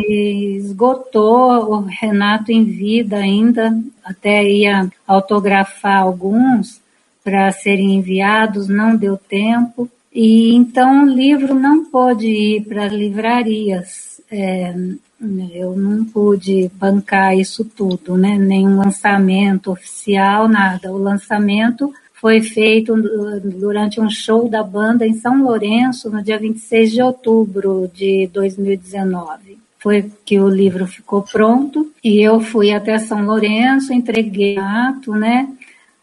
esgotou 0.09 1.75
o 1.75 1.81
Renato 1.81 2.51
em 2.51 2.65
vida 2.65 3.19
ainda, 3.19 3.79
até 4.03 4.43
ia 4.43 4.91
autografar 5.07 6.01
alguns 6.01 6.81
para 7.23 7.53
serem 7.53 7.97
enviados, 7.97 8.67
não 8.67 8.97
deu 8.97 9.19
tempo. 9.19 9.91
E 10.11 10.55
então 10.55 11.05
o 11.05 11.07
livro 11.07 11.53
não 11.53 11.85
pôde 11.85 12.29
ir 12.29 12.65
para 12.65 12.89
livrarias. 12.89 14.23
É, 14.33 14.75
eu 15.53 15.77
não 15.77 16.03
pude 16.07 16.71
bancar 16.77 17.37
isso 17.37 17.63
tudo, 17.63 18.17
né? 18.17 18.39
Nenhum 18.39 18.79
lançamento 18.79 19.71
oficial, 19.71 20.49
nada. 20.49 20.91
O 20.91 20.97
lançamento 20.97 21.93
foi 22.21 22.43
feito 22.43 22.95
durante 23.43 23.99
um 23.99 24.11
show 24.11 24.47
da 24.47 24.63
banda 24.63 25.07
em 25.07 25.15
São 25.15 25.43
Lourenço, 25.43 26.11
no 26.11 26.23
dia 26.23 26.39
26 26.39 26.93
de 26.93 27.03
outubro 27.03 27.91
de 27.95 28.29
2019. 28.31 29.59
Foi 29.79 30.13
que 30.27 30.39
o 30.39 30.47
livro 30.47 30.87
ficou 30.87 31.23
pronto 31.23 31.91
e 32.05 32.21
eu 32.21 32.39
fui 32.39 32.73
até 32.73 32.99
São 32.99 33.25
Lourenço, 33.25 33.95
entreguei 33.95 34.59
ato, 34.59 35.13
né? 35.13 35.49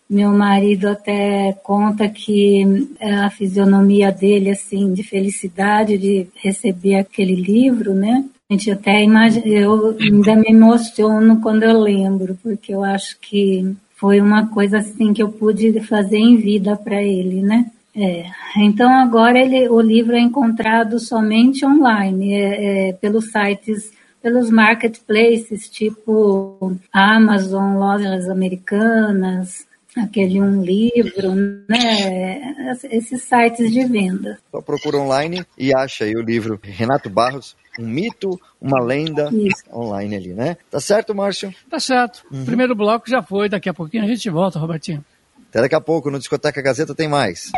Meu 0.10 0.32
marido 0.32 0.88
até 0.88 1.54
conta 1.62 2.10
que 2.10 2.88
é 3.00 3.14
a 3.14 3.30
fisionomia 3.30 4.12
dele, 4.12 4.50
assim, 4.50 4.92
de 4.94 5.04
felicidade 5.04 6.00
de 6.00 6.28
receber 6.42 6.96
aquele 6.96 7.36
livro, 7.36 7.94
né? 7.94 8.26
A 8.50 8.54
gente 8.54 8.72
até 8.72 9.04
imagina, 9.04 9.46
eu 9.46 9.96
ainda 10.00 10.36
me 10.36 10.50
emociono 10.50 11.40
quando 11.42 11.62
eu 11.62 11.80
lembro, 11.80 12.40
porque 12.42 12.74
eu 12.74 12.84
acho 12.84 13.20
que 13.20 13.76
foi 13.98 14.22
uma 14.22 14.48
coisa 14.48 14.78
assim 14.78 15.12
que 15.12 15.22
eu 15.22 15.30
pude 15.30 15.80
fazer 15.82 16.18
em 16.18 16.38
vida 16.38 16.76
para 16.78 17.02
ele, 17.02 17.42
né? 17.42 17.70
É. 17.96 18.26
Então 18.58 18.90
agora 18.94 19.40
ele, 19.40 19.68
o 19.70 19.82
livro 19.82 20.16
é 20.16 20.20
encontrado 20.20 21.00
somente 21.00 21.66
online, 21.66 22.34
é, 22.34 22.90
é, 22.90 22.94
pelos 22.94 23.32
sites, 23.32 23.92
pelos 24.22 24.52
marketplaces, 24.52 25.68
tipo 25.68 26.78
Amazon, 26.94 27.78
lojas 27.78 28.30
americanas, 28.30 29.67
aquele 30.04 30.42
um 30.42 30.62
livro, 30.62 31.34
né? 31.68 32.56
Esses 32.92 33.24
sites 33.24 33.72
de 33.72 33.86
venda. 33.86 34.38
Só 34.52 34.62
procura 34.62 34.98
online 34.98 35.46
e 35.58 35.74
acha 35.76 36.06
aí 36.06 36.14
o 36.16 36.22
livro 36.22 36.60
Renato 36.62 37.10
Barros, 37.10 37.56
um 37.80 37.86
mito, 37.86 38.40
uma 38.62 38.82
lenda 38.84 39.30
Isso. 39.32 39.64
online 39.72 40.16
ali, 40.16 40.34
né? 40.34 40.58
Tá 40.70 40.80
certo, 40.80 41.14
Márcio? 41.14 41.54
Tá 41.70 41.80
certo. 41.80 42.24
Uhum. 42.32 42.46
Primeiro 42.46 42.76
bloco 42.76 43.10
já 43.10 43.22
foi, 43.22 43.50
daqui 43.50 43.70
a 43.70 43.74
pouquinho 43.74 44.04
a 44.04 44.08
gente 44.08 44.30
volta, 44.30 44.60
Robertinho. 44.60 45.04
Até 45.50 45.62
daqui 45.62 45.76
a 45.76 45.82
pouco, 45.82 46.12
no 46.12 46.20
Discoteca 46.20 46.62
Gazeta 46.62 46.94
tem 46.94 47.08
mais. 47.08 47.52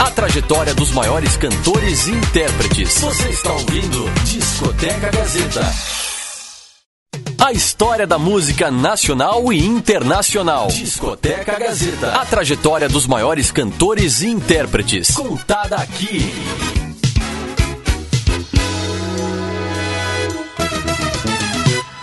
A 0.00 0.10
trajetória 0.10 0.74
dos 0.74 0.92
maiores 0.92 1.36
cantores 1.36 2.08
e 2.08 2.12
intérpretes. 2.12 3.00
Você 3.00 3.28
está 3.30 3.52
ouvindo 3.52 4.04
Discoteca 4.24 5.10
Gazeta. 5.10 6.03
A 7.44 7.52
história 7.52 8.06
da 8.06 8.18
música 8.18 8.70
nacional 8.70 9.52
e 9.52 9.62
internacional. 9.62 10.68
Discoteca 10.68 11.58
Gazeta. 11.58 12.14
A 12.14 12.24
trajetória 12.24 12.88
dos 12.88 13.06
maiores 13.06 13.52
cantores 13.52 14.22
e 14.22 14.28
intérpretes. 14.28 15.14
Contada 15.14 15.76
aqui. 15.76 16.20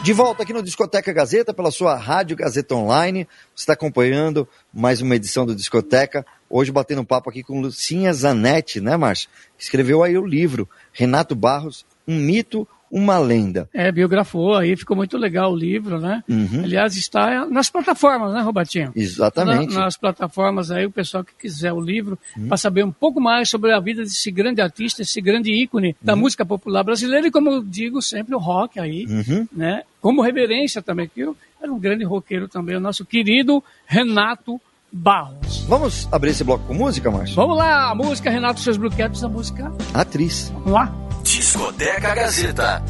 De 0.03 0.13
volta 0.13 0.43
aqui 0.43 0.53
no 0.53 0.61
Discoteca 0.61 1.11
Gazeta, 1.11 1.51
pela 1.51 1.71
sua 1.71 1.95
Rádio 1.95 2.37
Gazeta 2.37 2.75
Online. 2.75 3.27
Você 3.55 3.63
está 3.63 3.73
acompanhando 3.73 4.47
mais 4.71 5.01
uma 5.01 5.15
edição 5.15 5.43
do 5.43 5.55
Discoteca. 5.55 6.23
Hoje 6.47 6.71
batendo 6.71 7.01
um 7.01 7.05
papo 7.05 7.31
aqui 7.31 7.41
com 7.41 7.59
Lucinha 7.59 8.13
Zanetti, 8.13 8.79
né, 8.79 8.95
Márcio? 8.95 9.27
Escreveu 9.57 10.03
aí 10.03 10.15
o 10.19 10.23
livro 10.23 10.69
Renato 10.93 11.33
Barros, 11.33 11.83
Um 12.07 12.19
Mito, 12.19 12.67
uma 12.91 13.17
lenda. 13.17 13.69
É, 13.73 13.91
biografou 13.91 14.55
aí, 14.55 14.75
ficou 14.75 14.97
muito 14.97 15.17
legal 15.17 15.53
o 15.53 15.55
livro, 15.55 15.99
né? 15.99 16.23
Uhum. 16.27 16.61
Aliás, 16.63 16.95
está 16.97 17.45
nas 17.45 17.69
plataformas, 17.69 18.33
né, 18.33 18.41
Robertinho? 18.41 18.91
Exatamente. 18.95 19.73
Na, 19.73 19.85
nas 19.85 19.97
plataformas 19.97 20.69
aí, 20.69 20.85
o 20.85 20.91
pessoal 20.91 21.23
que 21.23 21.33
quiser 21.39 21.71
o 21.71 21.79
livro, 21.79 22.19
uhum. 22.35 22.47
para 22.47 22.57
saber 22.57 22.83
um 22.83 22.91
pouco 22.91 23.21
mais 23.21 23.49
sobre 23.49 23.71
a 23.71 23.79
vida 23.79 24.03
desse 24.03 24.29
grande 24.29 24.61
artista, 24.61 25.01
esse 25.01 25.21
grande 25.21 25.51
ícone 25.51 25.95
da 26.01 26.13
uhum. 26.13 26.19
música 26.19 26.45
popular 26.45 26.83
brasileira 26.83 27.27
e, 27.27 27.31
como 27.31 27.49
eu 27.49 27.63
digo 27.63 28.01
sempre, 28.01 28.35
o 28.35 28.39
rock 28.39 28.79
aí, 28.79 29.05
uhum. 29.05 29.47
né? 29.51 29.83
Como 30.01 30.21
reverência 30.21 30.81
também, 30.81 31.07
que 31.07 31.21
era 31.61 31.71
um 31.71 31.79
grande 31.79 32.03
roqueiro 32.03 32.47
também, 32.47 32.75
o 32.75 32.79
nosso 32.79 33.05
querido 33.05 33.63
Renato 33.85 34.59
Barros. 34.91 35.63
Vamos 35.69 36.09
abrir 36.11 36.31
esse 36.31 36.43
bloco 36.43 36.65
com 36.65 36.73
música, 36.73 37.09
Márcio? 37.09 37.35
Vamos 37.35 37.57
lá, 37.57 37.91
a 37.91 37.95
música 37.95 38.29
Renato 38.29 38.59
Seus 38.59 38.75
Blue 38.75 38.91
Caps, 38.91 39.23
a 39.23 39.29
música... 39.29 39.71
Atriz. 39.93 40.49
Vamos 40.49 40.71
lá. 40.71 41.10
Discoteca 41.21 42.13
Gazeta. 42.13 42.83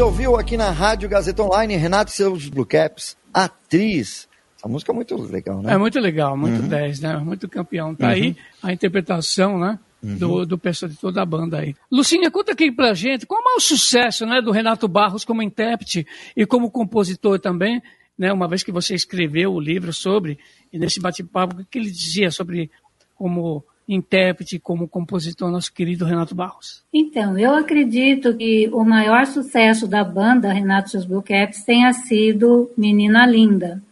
Você 0.00 0.04
ouviu 0.04 0.36
aqui 0.36 0.56
na 0.56 0.70
Rádio 0.70 1.10
Gazeta 1.10 1.42
Online, 1.42 1.76
Renato 1.76 2.10
e 2.10 2.14
seus 2.14 2.48
Blue 2.48 2.64
Caps, 2.64 3.18
atriz. 3.34 4.26
Essa 4.56 4.66
música 4.66 4.92
é 4.92 4.94
muito 4.94 5.14
legal, 5.14 5.60
né? 5.60 5.74
É 5.74 5.76
muito 5.76 6.00
legal, 6.00 6.38
muito 6.38 6.62
Uhum. 6.62 6.68
10, 6.68 7.00
né? 7.00 7.16
Muito 7.18 7.46
campeão. 7.46 7.94
Tá 7.94 8.08
aí 8.08 8.34
a 8.62 8.72
interpretação, 8.72 9.58
né? 9.58 9.78
Uhum. 10.02 10.16
Do, 10.16 10.46
do 10.46 10.56
pessoal 10.58 10.88
de 10.88 10.96
toda 10.96 11.20
a 11.20 11.26
banda 11.26 11.58
aí. 11.58 11.74
Lucinha, 11.92 12.30
conta 12.30 12.52
aqui 12.52 12.72
pra 12.72 12.94
gente 12.94 13.26
como 13.26 13.46
é 13.50 13.56
o 13.56 13.60
sucesso 13.60 14.24
né, 14.24 14.40
do 14.40 14.50
Renato 14.50 14.88
Barros 14.88 15.22
como 15.22 15.42
intérprete 15.42 16.06
e 16.34 16.46
como 16.46 16.70
compositor 16.70 17.38
também, 17.38 17.82
né? 18.16 18.32
Uma 18.32 18.48
vez 18.48 18.62
que 18.62 18.72
você 18.72 18.94
escreveu 18.94 19.52
o 19.52 19.60
livro 19.60 19.92
sobre, 19.92 20.38
e 20.72 20.78
nesse 20.78 20.98
bate-papo, 20.98 21.60
o 21.60 21.64
que 21.66 21.78
ele 21.78 21.90
dizia 21.90 22.30
sobre 22.30 22.70
como 23.14 23.62
intérprete, 23.94 24.58
como 24.58 24.88
compositor, 24.88 25.50
nosso 25.50 25.72
querido 25.72 26.04
Renato 26.04 26.34
Barros? 26.34 26.84
Então, 26.94 27.36
eu 27.36 27.54
acredito 27.54 28.36
que 28.36 28.68
o 28.72 28.84
maior 28.84 29.26
sucesso 29.26 29.88
da 29.88 30.04
banda 30.04 30.52
Renato 30.52 30.90
seus 30.90 31.04
Blue 31.04 31.22
Caps 31.22 31.64
tenha 31.64 31.92
sido 31.92 32.70
Menina 32.76 33.26
Linda, 33.26 33.82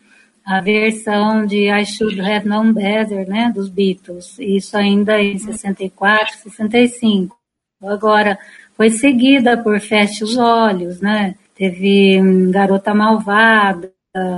a 0.44 0.60
versão 0.60 1.44
de 1.44 1.68
I 1.68 1.84
Should 1.84 2.20
Have 2.20 2.48
Known 2.48 2.72
Better, 2.72 3.28
né, 3.28 3.52
dos 3.54 3.68
Beatles. 3.68 4.38
Isso 4.38 4.76
ainda 4.76 5.20
em 5.20 5.36
64, 5.36 6.38
65. 6.38 7.36
Agora, 7.82 8.38
foi 8.76 8.90
seguida 8.90 9.56
por 9.56 9.80
Feche 9.80 10.22
os 10.22 10.36
Olhos, 10.36 11.00
né? 11.00 11.34
Teve 11.54 12.20
hum, 12.20 12.50
Garota 12.52 12.94
Malvada, 12.94 13.92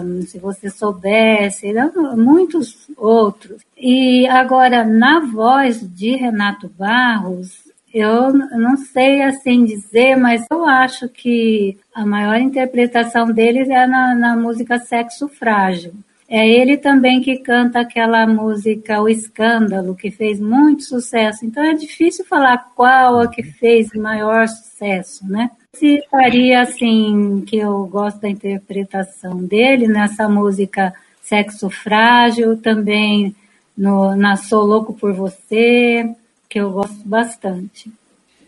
hum, 0.05 0.23
Se 0.23 0.39
Você 0.39 0.71
Soubesse, 0.71 1.73
muitos 2.17 2.89
outros. 2.97 3.63
E 3.77 4.27
agora, 4.29 4.85
na 4.85 5.21
voz 5.21 5.81
de 5.81 6.17
Renato 6.17 6.69
Barros, 6.79 7.71
eu 7.93 8.33
não 8.33 8.77
sei 8.77 9.23
assim 9.23 9.65
dizer, 9.65 10.17
mas 10.17 10.45
eu 10.51 10.65
acho 10.65 11.09
que 11.09 11.77
a 11.93 12.07
maior 12.07 12.37
interpretação 12.37 13.33
deles 13.33 13.69
é 13.69 13.87
na, 13.87 14.15
na 14.15 14.37
música 14.37 14.79
Sexo 14.79 15.29
Frágil. 15.29 15.93
É 16.31 16.49
ele 16.49 16.77
também 16.77 17.21
que 17.21 17.39
canta 17.39 17.81
aquela 17.81 18.25
música 18.25 19.03
O 19.03 19.09
Escândalo, 19.09 19.97
que 19.97 20.13
fez 20.13 20.39
muito 20.39 20.85
sucesso. 20.85 21.45
Então 21.45 21.61
é 21.65 21.75
difícil 21.75 22.25
falar 22.25 22.71
qual 22.77 23.19
a 23.19 23.27
que 23.27 23.43
fez 23.43 23.93
maior 23.93 24.47
sucesso, 24.47 25.27
né? 25.29 25.51
Se 25.73 26.01
faria 26.09 26.61
assim, 26.61 27.43
que 27.45 27.57
eu 27.57 27.85
gosto 27.87 28.21
da 28.21 28.29
interpretação 28.29 29.45
dele 29.45 29.89
nessa 29.89 30.29
música 30.29 30.95
Sexo 31.21 31.69
Frágil, 31.69 32.57
também 32.57 33.35
no, 33.77 34.15
na 34.15 34.37
Sou 34.37 34.65
Louco 34.65 34.95
por 34.95 35.13
Você, 35.13 36.15
que 36.49 36.61
eu 36.61 36.71
gosto 36.71 37.09
bastante. 37.09 37.91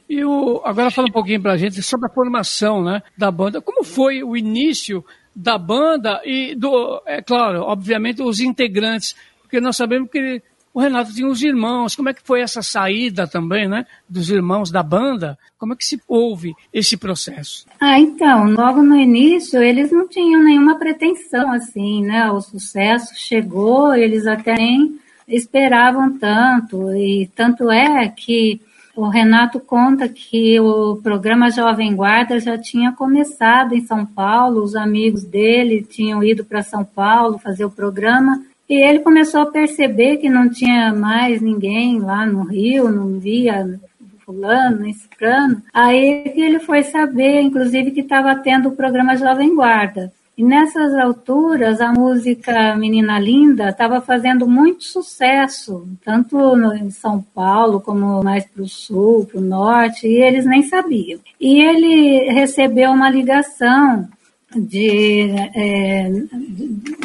E 0.08 0.24
o, 0.24 0.60
agora 0.64 0.90
fala 0.90 1.08
um 1.08 1.12
pouquinho 1.12 1.42
pra 1.42 1.56
gente 1.56 1.82
sobre 1.82 2.06
a 2.06 2.12
formação 2.12 2.82
né, 2.84 3.02
da 3.18 3.30
banda. 3.30 3.60
Como 3.60 3.82
foi 3.82 4.22
o 4.22 4.36
início 4.36 5.04
da 5.34 5.56
banda 5.58 6.20
e, 6.24 6.54
do, 6.54 7.02
é 7.06 7.22
claro, 7.22 7.62
obviamente, 7.62 8.22
os 8.22 8.40
integrantes? 8.40 9.16
Porque 9.42 9.60
nós 9.60 9.76
sabemos 9.76 10.10
que 10.10 10.42
o 10.74 10.80
Renato 10.80 11.12
tinha 11.12 11.28
os 11.28 11.42
irmãos. 11.42 11.94
Como 11.94 12.08
é 12.08 12.14
que 12.14 12.22
foi 12.22 12.40
essa 12.40 12.62
saída 12.62 13.26
também, 13.26 13.68
né? 13.68 13.84
Dos 14.08 14.30
irmãos 14.30 14.70
da 14.70 14.82
banda? 14.82 15.38
Como 15.58 15.74
é 15.74 15.76
que 15.76 15.84
se 15.84 16.00
houve 16.08 16.54
esse 16.72 16.96
processo? 16.96 17.66
Ah, 17.80 17.98
então, 18.00 18.50
logo 18.50 18.82
no 18.82 18.96
início 18.96 19.62
eles 19.62 19.90
não 19.90 20.08
tinham 20.08 20.42
nenhuma 20.42 20.78
pretensão 20.78 21.52
assim, 21.52 22.02
né? 22.02 22.30
O 22.30 22.40
sucesso 22.40 23.12
chegou, 23.14 23.94
eles 23.94 24.26
até 24.26 24.54
nem 24.54 24.98
esperavam 25.28 26.18
tanto, 26.18 26.94
e 26.96 27.30
tanto 27.34 27.70
é 27.70 28.08
que 28.08 28.60
o 28.94 29.08
Renato 29.08 29.58
conta 29.58 30.08
que 30.08 30.60
o 30.60 30.96
programa 30.96 31.50
Jovem 31.50 31.94
Guarda 31.94 32.38
já 32.38 32.58
tinha 32.58 32.92
começado 32.92 33.74
em 33.74 33.80
São 33.80 34.04
Paulo, 34.04 34.62
os 34.62 34.76
amigos 34.76 35.24
dele 35.24 35.82
tinham 35.82 36.22
ido 36.22 36.44
para 36.44 36.62
São 36.62 36.84
Paulo 36.84 37.38
fazer 37.38 37.64
o 37.64 37.70
programa, 37.70 38.42
e 38.68 38.74
ele 38.74 39.00
começou 39.00 39.42
a 39.42 39.50
perceber 39.50 40.18
que 40.18 40.28
não 40.28 40.48
tinha 40.48 40.92
mais 40.94 41.40
ninguém 41.40 42.00
lá 42.00 42.26
no 42.26 42.42
Rio, 42.42 42.90
não 42.90 43.18
via 43.18 43.80
fulano, 44.24 44.80
nem 44.80 44.92
ciclano. 44.92 45.62
Aí 45.72 46.30
que 46.30 46.40
ele 46.40 46.58
foi 46.58 46.82
saber, 46.82 47.40
inclusive, 47.40 47.90
que 47.90 48.00
estava 48.00 48.34
tendo 48.36 48.68
o 48.68 48.76
programa 48.76 49.16
Jovem 49.16 49.54
Guarda. 49.54 50.12
E 50.36 50.42
nessas 50.42 50.94
alturas, 50.94 51.80
a 51.80 51.92
música 51.92 52.74
Menina 52.74 53.18
Linda 53.18 53.68
estava 53.68 54.00
fazendo 54.00 54.48
muito 54.48 54.82
sucesso, 54.84 55.86
tanto 56.02 56.38
em 56.72 56.90
São 56.90 57.22
Paulo 57.34 57.80
como 57.80 58.24
mais 58.24 58.46
para 58.46 58.62
o 58.62 58.68
sul, 58.68 59.26
para 59.26 59.38
o 59.38 59.44
norte, 59.44 60.06
e 60.06 60.22
eles 60.22 60.46
nem 60.46 60.62
sabiam. 60.62 61.20
E 61.38 61.60
ele 61.60 62.32
recebeu 62.32 62.92
uma 62.92 63.10
ligação 63.10 64.08
de, 64.56 65.30
é, 65.54 66.10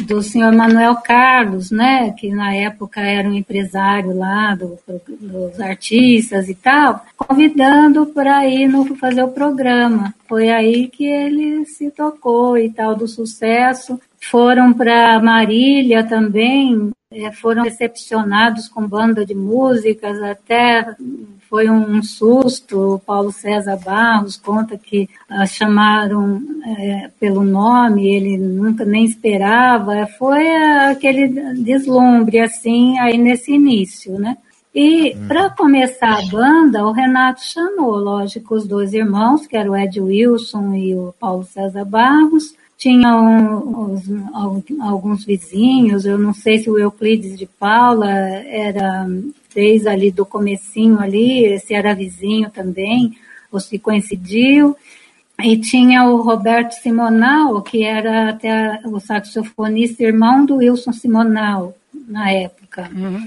do 0.04 0.22
senhor 0.22 0.52
Manuel 0.52 0.96
Carlos, 0.96 1.70
né, 1.70 2.12
que 2.12 2.30
na 2.30 2.54
época 2.54 3.00
era 3.00 3.28
um 3.28 3.34
empresário 3.34 4.16
lá 4.16 4.54
do, 4.54 4.78
dos 5.20 5.60
artistas 5.60 6.48
e 6.48 6.54
tal, 6.54 7.04
convidando 7.16 8.06
para 8.06 8.46
ir 8.46 8.68
no, 8.68 8.96
fazer 8.96 9.22
o 9.22 9.28
programa. 9.28 10.14
Foi 10.28 10.50
aí 10.50 10.88
que 10.88 11.06
ele 11.06 11.64
se 11.66 11.90
tocou 11.90 12.56
e 12.58 12.70
tal 12.70 12.94
do 12.94 13.08
sucesso. 13.08 14.00
Foram 14.20 14.72
para 14.72 15.20
Marília 15.20 16.04
também, 16.04 16.90
foram 17.40 17.62
recepcionados 17.62 18.68
com 18.68 18.86
banda 18.86 19.24
de 19.24 19.34
músicas, 19.34 20.22
até 20.22 20.94
foi 21.48 21.70
um 21.70 22.02
susto. 22.02 22.96
O 22.96 22.98
Paulo 22.98 23.32
César 23.32 23.78
Barros 23.78 24.36
conta 24.36 24.76
que 24.76 25.08
ah, 25.26 25.46
chamaram 25.46 26.38
é, 26.66 27.10
pelo 27.18 27.42
nome, 27.42 28.14
ele 28.14 28.36
nunca 28.36 28.84
nem 28.84 29.06
esperava. 29.06 30.06
Foi 30.18 30.54
aquele 30.54 31.28
deslumbre, 31.54 32.40
assim, 32.40 32.98
aí 32.98 33.16
nesse 33.16 33.52
início, 33.52 34.18
né? 34.18 34.36
E 34.74 35.16
para 35.26 35.48
começar 35.48 36.18
a 36.18 36.26
banda, 36.26 36.84
o 36.84 36.92
Renato 36.92 37.42
chamou, 37.42 37.96
lógico, 37.96 38.54
os 38.54 38.68
dois 38.68 38.92
irmãos, 38.92 39.46
que 39.46 39.56
eram 39.56 39.72
o 39.72 39.76
Ed 39.76 39.98
Wilson 39.98 40.74
e 40.74 40.94
o 40.94 41.14
Paulo 41.18 41.42
César 41.44 41.86
Barros. 41.86 42.54
Tinham 42.78 43.92
os, 43.92 44.04
alguns 44.80 45.24
vizinhos, 45.24 46.06
eu 46.06 46.16
não 46.16 46.32
sei 46.32 46.58
se 46.58 46.70
o 46.70 46.78
Euclides 46.78 47.36
de 47.36 47.44
Paula 47.44 48.08
era 48.08 49.06
fez 49.48 49.86
ali 49.86 50.12
do 50.12 50.24
comecinho 50.24 51.00
ali, 51.00 51.58
se 51.58 51.74
era 51.74 51.92
vizinho 51.92 52.48
também, 52.50 53.18
ou 53.50 53.58
se 53.58 53.78
coincidiu. 53.78 54.76
E 55.42 55.56
tinha 55.56 56.04
o 56.04 56.22
Roberto 56.22 56.72
Simonal, 56.72 57.60
que 57.62 57.82
era 57.84 58.30
até 58.30 58.80
o 58.84 59.00
saxofonista 59.00 60.02
irmão 60.04 60.46
do 60.46 60.56
Wilson 60.56 60.92
Simonal, 60.92 61.76
na 62.08 62.30
época. 62.30 62.88
Uhum. 62.94 63.26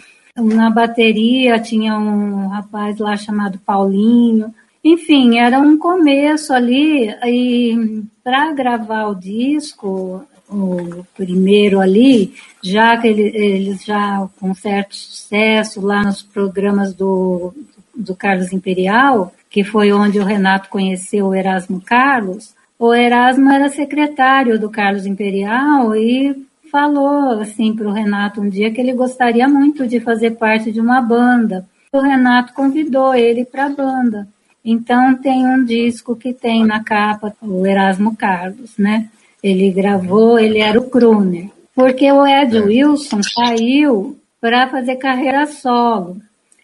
Na 0.55 0.69
bateria 0.69 1.59
tinha 1.59 1.97
um 1.97 2.47
rapaz 2.47 2.97
lá 2.97 3.17
chamado 3.17 3.59
Paulinho. 3.59 4.53
Enfim, 4.83 5.37
era 5.37 5.59
um 5.59 5.77
começo 5.77 6.53
ali, 6.53 7.09
e 7.23 8.03
para 8.23 8.51
gravar 8.51 9.07
o 9.07 9.15
disco, 9.15 10.25
o 10.49 11.05
primeiro 11.15 11.79
ali, 11.79 12.33
já 12.63 12.97
que 12.97 13.07
ele, 13.07 13.23
eles 13.35 13.85
já 13.85 14.27
com 14.39 14.53
certo 14.53 14.95
sucesso 14.95 15.79
lá 15.81 16.03
nos 16.03 16.21
programas 16.21 16.93
do, 16.93 17.53
do 17.95 18.15
Carlos 18.15 18.51
Imperial, 18.51 19.33
que 19.49 19.63
foi 19.63 19.93
onde 19.93 20.19
o 20.19 20.25
Renato 20.25 20.69
conheceu 20.69 21.27
o 21.27 21.35
Erasmo 21.35 21.79
Carlos, 21.79 22.53
o 22.77 22.93
Erasmo 22.93 23.51
era 23.51 23.69
secretário 23.69 24.59
do 24.59 24.69
Carlos 24.69 25.05
Imperial 25.05 25.95
e 25.95 26.47
falou 26.71 27.39
assim 27.39 27.75
para 27.75 27.87
o 27.87 27.91
Renato 27.91 28.41
um 28.41 28.49
dia 28.49 28.71
que 28.71 28.81
ele 28.81 28.93
gostaria 28.93 29.47
muito 29.47 29.85
de 29.85 29.99
fazer 29.99 30.31
parte 30.31 30.71
de 30.71 30.81
uma 30.81 31.01
banda. 31.01 31.67
O 31.91 31.99
Renato 31.99 32.53
convidou 32.53 33.13
ele 33.13 33.45
para 33.45 33.65
a 33.65 33.69
banda. 33.69 34.27
Então 34.63 35.15
tem 35.15 35.45
um 35.45 35.63
disco 35.63 36.15
que 36.15 36.33
tem 36.33 36.65
na 36.65 36.83
capa 36.83 37.35
o 37.41 37.65
Erasmo 37.65 38.15
Carlos, 38.15 38.77
né? 38.77 39.09
Ele 39.43 39.71
gravou, 39.71 40.37
ele 40.37 40.59
era 40.59 40.79
o 40.79 40.89
crooner. 40.89 41.49
Porque 41.73 42.11
o 42.11 42.25
Ed 42.27 42.59
Wilson 42.59 43.23
saiu 43.23 44.19
para 44.39 44.67
fazer 44.69 44.97
carreira 44.97 45.47
solo. 45.47 46.17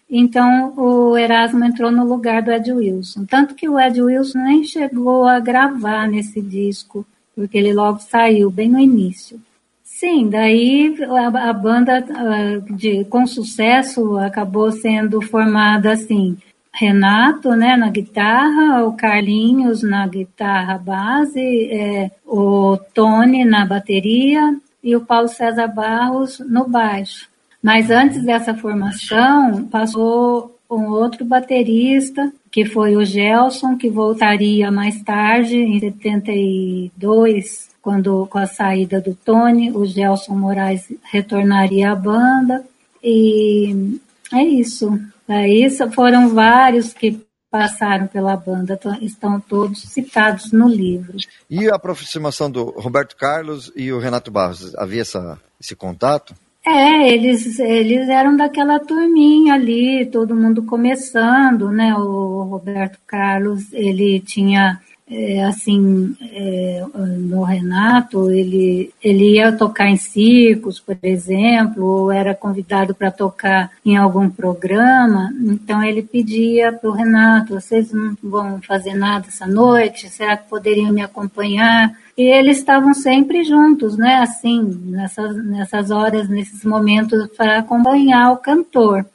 Então 0.10 0.74
o 0.78 1.18
Erasmo 1.18 1.66
entrou 1.66 1.92
no 1.92 2.06
lugar 2.06 2.42
do 2.42 2.52
Ed 2.52 2.72
Wilson. 2.72 3.26
Tanto 3.26 3.56
que 3.56 3.68
o 3.68 3.80
Ed 3.80 4.02
Wilson 4.02 4.40
nem 4.40 4.64
chegou 4.64 5.26
a 5.26 5.40
gravar 5.40 6.08
nesse 6.08 6.40
disco, 6.40 7.06
porque 7.36 7.58
ele 7.58 7.74
logo 7.74 8.00
saiu, 8.00 8.50
bem 8.52 8.70
no 8.70 8.80
início. 8.80 9.40
Sim, 9.84 10.30
daí 10.30 10.96
a, 11.10 11.50
a 11.50 11.54
banda 11.54 12.06
uh, 12.06 12.76
de, 12.76 13.04
com 13.06 13.26
sucesso 13.26 14.16
acabou 14.20 14.72
sendo 14.72 15.20
formada 15.22 15.94
assim. 15.94 16.38
Renato, 16.80 17.56
né, 17.56 17.76
na 17.76 17.90
guitarra, 17.90 18.86
o 18.86 18.94
Carlinhos 18.94 19.82
na 19.82 20.06
guitarra 20.08 20.78
base, 20.78 21.40
é, 21.72 22.12
o 22.24 22.78
Tony 22.94 23.44
na 23.44 23.66
bateria 23.66 24.56
e 24.84 24.96
o 24.96 25.02
Paulo 25.02 25.28
César 25.28 25.68
Barros 25.68 26.40
no 26.40 26.68
baixo. 26.68 27.28
Mas 27.64 27.90
antes 27.90 28.24
dessa 28.24 28.54
formação, 28.54 29.64
passou 29.66 30.56
um 30.70 30.86
outro 30.92 31.26
baterista, 31.26 32.32
que 32.52 32.64
foi 32.64 32.96
o 32.96 33.04
Gelson, 33.04 33.76
que 33.76 33.90
voltaria 33.90 34.72
mais 34.72 35.02
tarde, 35.02 35.58
em 35.58 35.80
72, 35.80 37.70
quando 37.82 38.28
com 38.28 38.38
a 38.38 38.46
saída 38.46 39.02
do 39.02 39.16
Tony, 39.16 39.72
o 39.72 39.84
Gelson 39.84 40.36
Moraes 40.36 40.92
retornaria 41.12 41.92
à 41.92 41.96
banda. 41.96 42.64
E 43.04 44.00
é 44.32 44.44
isso. 44.44 45.00
Aí 45.28 45.70
foram 45.94 46.30
vários 46.30 46.94
que 46.94 47.20
passaram 47.50 48.08
pela 48.08 48.36
banda, 48.36 48.80
estão 49.02 49.40
todos 49.40 49.82
citados 49.84 50.52
no 50.52 50.68
livro. 50.68 51.18
E 51.50 51.70
a 51.70 51.76
aproximação 51.76 52.52
do 52.52 52.66
Roberto 52.72 53.16
Carlos 53.16 53.72
e 53.76 53.92
o 53.92 54.00
Renato 54.00 54.30
Barros, 54.30 54.76
havia 54.76 55.02
essa, 55.02 55.40
esse 55.60 55.76
contato? 55.76 56.36
É, 56.66 57.10
eles, 57.10 57.58
eles 57.60 58.10
eram 58.10 58.36
daquela 58.36 58.78
turminha 58.80 59.54
ali, 59.54 60.06
todo 60.06 60.36
mundo 60.36 60.64
começando, 60.64 61.72
né? 61.72 61.96
O 61.96 62.44
Roberto 62.44 63.00
Carlos, 63.08 63.72
ele 63.72 64.20
tinha 64.20 64.82
é, 65.10 65.44
assim, 65.46 66.16
é, 66.22 66.84
no 66.94 67.42
Renato, 67.44 68.30
ele, 68.30 68.94
ele 69.02 69.36
ia 69.36 69.56
tocar 69.56 69.88
em 69.90 69.96
circos, 69.96 70.82
por 70.82 70.98
exemplo, 71.02 71.86
ou 71.86 72.12
era 72.12 72.36
convidado 72.36 72.94
para 72.94 73.10
tocar 73.10 73.72
em 73.86 73.96
algum 73.96 74.30
programa, 74.30 75.32
então 75.42 75.82
ele 75.82 76.02
pedia 76.04 76.74
para 76.74 76.90
o 76.90 76.94
Renato, 76.94 77.54
vocês 77.54 77.92
não 77.94 78.18
vão 78.22 78.62
fazer 78.62 78.96
nada 78.96 79.28
essa 79.28 79.48
noite, 79.48 80.10
será 80.10 80.36
que 80.36 80.50
poderiam 80.50 80.92
me 80.92 81.02
acompanhar? 81.02 81.98
E 82.18 82.24
eles 82.24 82.58
estavam 82.58 82.94
sempre 82.94 83.44
juntos, 83.46 83.96
né, 83.96 84.16
assim, 84.16 84.62
nessas, 84.88 85.38
nessas 85.46 85.90
horas, 85.90 86.28
nesses 86.28 86.66
momentos, 86.66 87.28
para 87.38 87.60
acompanhar 87.60 88.32
o 88.32 88.38
cantor. 88.38 89.06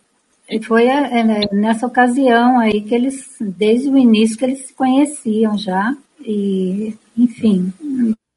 E 0.52 0.62
foi 0.62 0.84
é, 0.86 1.20
é, 1.20 1.48
nessa 1.50 1.86
ocasião 1.86 2.60
aí 2.60 2.82
que 2.82 2.94
eles, 2.94 3.36
desde 3.40 3.88
o 3.88 3.96
início, 3.96 4.36
que 4.36 4.44
eles 4.44 4.66
se 4.66 4.74
conheciam 4.74 5.56
já. 5.56 5.96
E, 6.20 6.94
enfim, 7.16 7.72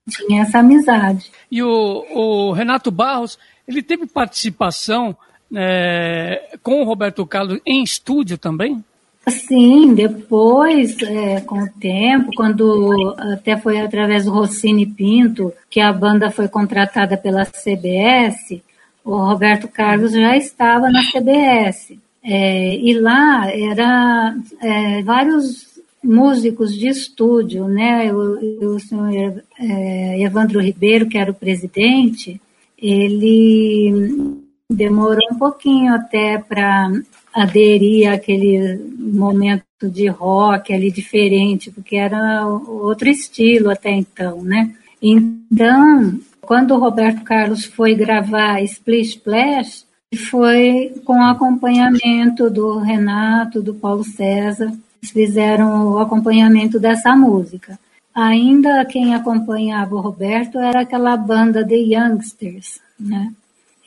tinha 0.09 0.43
essa 0.43 0.59
amizade. 0.59 1.29
E 1.51 1.61
o, 1.61 2.05
o 2.13 2.51
Renato 2.53 2.89
Barros, 2.89 3.37
ele 3.67 3.83
teve 3.83 4.07
participação 4.07 5.13
é, 5.53 6.57
com 6.63 6.81
o 6.81 6.85
Roberto 6.85 7.25
Carlos 7.25 7.59
em 7.65 7.83
estúdio 7.83 8.37
também? 8.37 8.81
Sim, 9.27 9.93
depois, 9.93 10.95
é, 11.01 11.41
com 11.41 11.63
o 11.63 11.69
tempo, 11.69 12.29
quando 12.33 13.13
até 13.17 13.57
foi 13.57 13.81
através 13.81 14.23
do 14.23 14.31
Rossini 14.31 14.85
Pinto 14.85 15.51
que 15.69 15.81
a 15.81 15.91
banda 15.91 16.31
foi 16.31 16.47
contratada 16.47 17.17
pela 17.17 17.43
CBS, 17.43 18.61
o 19.03 19.17
Roberto 19.17 19.67
Carlos 19.67 20.13
já 20.13 20.37
estava 20.37 20.89
na 20.89 21.01
CBS. 21.11 22.04
É, 22.27 22.75
e 22.77 22.99
lá 22.99 23.51
era 23.51 24.35
é, 24.59 25.03
vários 25.03 25.75
músicos 26.03 26.75
de 26.75 26.87
estúdio, 26.87 27.67
né? 27.67 28.11
O, 28.11 28.73
o 28.75 28.79
senhor 28.79 29.43
é, 29.59 30.21
Evandro 30.21 30.59
Ribeiro, 30.59 31.07
que 31.07 31.19
era 31.19 31.29
o 31.29 31.35
presidente, 31.35 32.41
ele 32.77 34.41
demorou 34.67 35.27
um 35.31 35.37
pouquinho 35.37 35.93
até 35.93 36.39
para 36.39 36.91
aderir 37.31 38.11
àquele 38.11 38.75
momento 38.97 39.63
de 39.83 40.07
rock 40.07 40.73
ali 40.73 40.89
diferente, 40.89 41.69
porque 41.69 41.95
era 41.95 42.47
outro 42.47 43.07
estilo 43.07 43.69
até 43.69 43.91
então, 43.91 44.41
né? 44.41 44.73
Então, 44.99 46.19
quando 46.41 46.73
o 46.73 46.79
Roberto 46.79 47.23
Carlos 47.23 47.65
foi 47.65 47.93
gravar 47.93 48.63
Splish 48.63 49.17
Splash, 49.17 49.85
foi 50.13 50.93
com 51.03 51.21
acompanhamento 51.23 52.49
do 52.49 52.79
Renato, 52.79 53.61
do 53.61 53.73
Paulo 53.73 54.03
César. 54.03 54.71
Eles 55.01 55.11
fizeram 55.11 55.93
o 55.93 55.99
acompanhamento 55.99 56.79
dessa 56.79 57.15
música. 57.15 57.79
Ainda 58.13 58.85
quem 58.85 59.13
acompanhava 59.13 59.95
o 59.95 60.01
Roberto 60.01 60.57
era 60.57 60.81
aquela 60.81 61.17
banda 61.17 61.67
The 61.67 61.75
Youngsters, 61.75 62.79
né? 62.99 63.33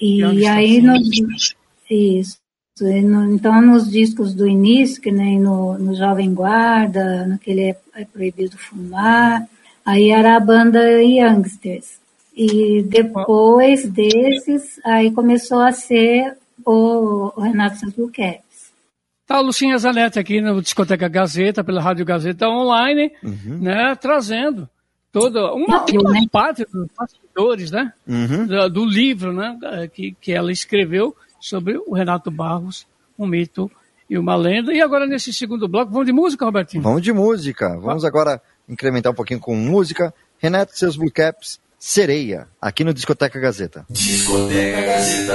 E 0.01 0.21
Youngsters, 0.21 0.49
aí 0.49 0.81
nos, 0.83 1.55
isso. 1.91 2.39
Então 3.33 3.61
nos 3.61 3.91
discos 3.91 4.35
do 4.35 4.47
início, 4.47 5.01
que 5.01 5.11
nem 5.11 5.41
no, 5.41 5.79
no 5.79 5.95
Jovem 5.95 6.33
Guarda, 6.33 7.27
naquele 7.27 7.71
é, 7.71 7.77
é 7.97 8.05
Proibido 8.05 8.57
Fumar, 8.57 9.49
aí 9.85 10.11
era 10.11 10.37
a 10.37 10.41
banda 10.41 11.03
Youngsters. 11.03 11.99
E 12.38 12.85
depois 12.85 13.90
desses, 13.90 14.79
aí 14.85 15.11
começou 15.11 15.59
a 15.59 15.72
ser 15.72 16.37
o, 16.64 17.33
o 17.35 17.40
Renato 17.40 17.81
Santos 17.81 17.96
Luqueves. 17.96 18.70
Tá, 19.27 19.40
Lucinha 19.40 19.77
Zanetti 19.77 20.20
aqui 20.20 20.40
na 20.40 20.53
Discoteca 20.61 21.09
Gazeta, 21.09 21.64
pela 21.64 21.83
Rádio 21.83 22.07
Gazeta 22.07 22.48
Online, 22.48 23.11
uhum. 23.24 23.59
né, 23.59 23.92
trazendo 23.96 24.68
toda 25.11 25.53
uma, 25.53 25.85
uma 25.85 26.12
né? 26.12 26.20
parte 26.31 26.64
dos 26.64 26.87
bastidores, 26.96 27.72
né, 27.72 27.92
uhum. 28.07 28.46
do, 28.46 28.70
do, 28.70 28.85
livro, 28.85 29.33
né, 29.33 29.59
que, 29.92 30.14
que 30.20 30.33
ela 30.33 30.53
escreveu 30.53 31.16
sobre 31.40 31.77
o 31.77 31.92
Renato 31.92 32.31
Barros, 32.31 32.87
um 33.18 33.27
mito 33.27 33.68
e 34.09 34.16
uma 34.16 34.37
lenda. 34.37 34.72
E 34.72 34.81
agora 34.81 35.09
nesse 35.09 35.33
segundo 35.33 35.66
bloco, 35.66 35.90
vamos 35.90 36.07
de 36.07 36.12
música, 36.12 36.44
Robertinho? 36.44 36.85
Vamos 36.85 37.03
de 37.03 37.12
música. 37.12 37.77
Vamos 37.81 38.05
agora 38.05 38.40
incrementar 38.68 39.11
um 39.11 39.16
pouquinho 39.16 39.40
com 39.40 39.57
música. 39.57 40.14
Renato, 40.38 40.79
seus 40.79 40.96
Blue 40.96 41.11
Caps, 41.11 41.59
Sereia, 41.79 42.49
aqui 42.61 42.83
no 42.83 42.93
Discoteca 42.93 43.38
Gazeta. 43.38 43.87
Discoteca 43.88 44.83
Gazeta. 44.83 45.35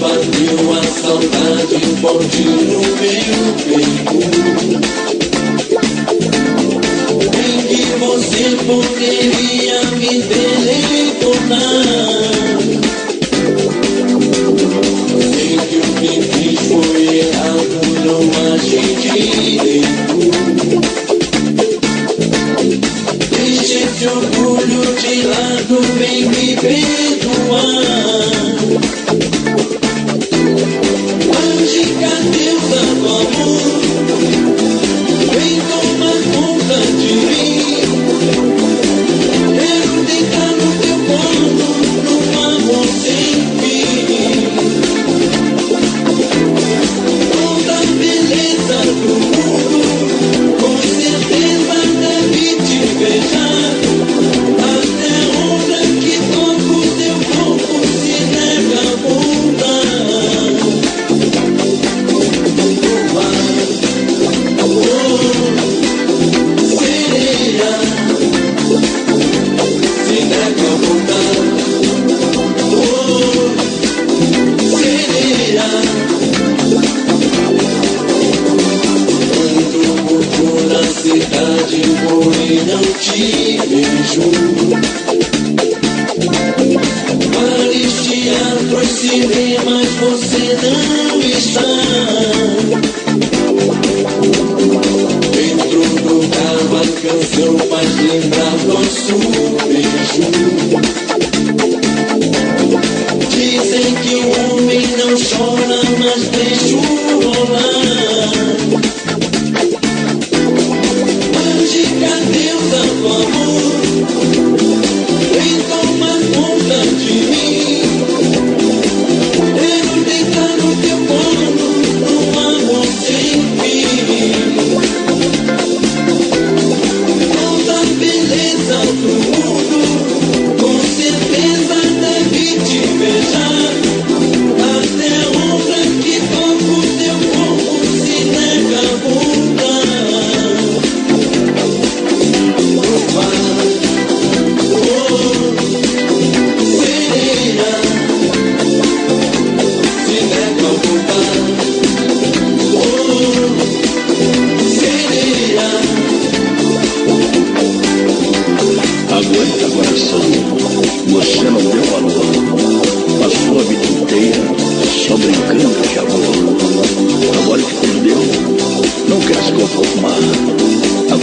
Bateu 0.00 0.72
a 0.72 0.82
saudade, 0.82 1.80
forte 2.00 2.42
no 2.42 2.62
meu 2.62 2.82
peito. 2.98 4.14
você 8.14 8.56
poderia 8.66 9.63
orgulho 24.06 24.94
de 24.96 25.22
lado, 25.22 25.80
vem 25.98 26.26
me 26.26 26.56
perdoar. 26.56 28.03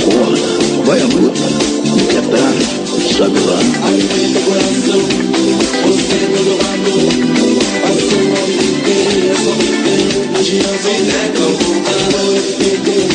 Acorda, 0.02 0.50
vai 0.84 1.00
à 1.00 1.06
luta, 1.06 1.46
nunca 1.86 2.18
é 2.18 2.22
tarde, 2.22 2.66
sabe 3.16 3.40
lá. 3.46 3.60
Aguenta 3.86 4.40
coração, 4.42 5.02
você 5.86 6.18
não 6.26 6.42
deu 6.44 6.58
valor. 6.58 7.12
Passou 7.84 8.26
a 8.34 8.46
vida 8.48 8.66
inteira 8.66 9.36
só 9.36 9.52
brincando 9.54 10.10
de 10.44 10.58
amor. 10.58 10.80
Se 10.82 10.94
nega 11.06 11.38
a 11.38 11.54
voltar, 11.62 12.10
perdeu. 12.58 13.06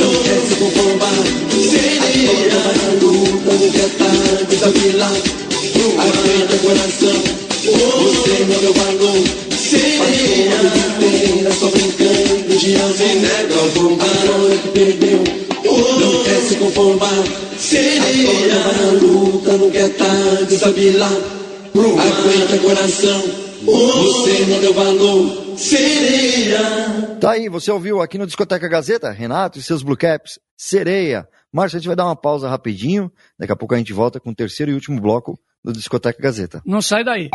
Não 0.00 0.12
quer 0.22 0.40
se 0.48 0.54
conformar. 0.54 1.20
Sereia, 1.52 2.64
luta, 3.02 3.52
nunca 3.52 3.78
é 3.78 3.88
tarde, 3.98 4.54
sabe 4.58 4.86
lá. 4.96 5.12
Coração, 6.62 7.18
você 7.62 8.34
não 8.48 8.58
deu 8.58 8.72
valor. 8.72 9.20
Passou 9.50 9.78
a 9.78 10.06
vida 10.06 10.56
inteira 11.04 11.50
só 11.52 11.66
brincando 11.68 12.25
amor. 12.74 12.94
Se 12.94 13.14
nega 13.14 13.54
a 13.54 13.66
voltar, 13.78 14.72
perdeu. 14.72 15.24
Não 15.64 16.24
quer 16.24 16.40
se 16.40 16.56
conformar. 16.56 17.24
Sereia, 17.58 18.54
luta, 19.00 19.52
nunca 19.52 19.78
é 19.78 19.88
tarde, 19.88 20.56
sabe 20.56 20.90
lá. 20.92 21.10
Aguenta 21.76 22.58
coração, 22.58 23.22
você 23.62 24.44
não 24.48 24.60
deu 24.60 24.74
valor. 24.74 25.56
Sereia. 25.56 27.16
Tá 27.20 27.32
aí, 27.32 27.48
você 27.48 27.70
ouviu 27.70 28.00
aqui 28.00 28.18
no 28.18 28.26
Discoteca 28.26 28.68
Gazeta, 28.68 29.10
Renato 29.10 29.58
e 29.58 29.62
seus 29.62 29.82
Blue 29.82 29.96
Caps, 29.96 30.38
Sereia. 30.56 31.28
Márcio, 31.52 31.76
a 31.76 31.80
gente 31.80 31.86
vai 31.86 31.96
dar 31.96 32.04
uma 32.04 32.16
pausa 32.16 32.48
rapidinho, 32.48 33.10
daqui 33.38 33.52
a 33.52 33.56
pouco 33.56 33.74
a 33.74 33.78
gente 33.78 33.92
volta 33.92 34.20
com 34.20 34.30
o 34.30 34.34
terceiro 34.34 34.70
e 34.72 34.74
último 34.74 35.00
bloco 35.00 35.38
do 35.64 35.72
Discoteca 35.72 36.20
Gazeta. 36.20 36.62
Não 36.64 36.82
sai 36.82 37.02
daí. 37.02 37.28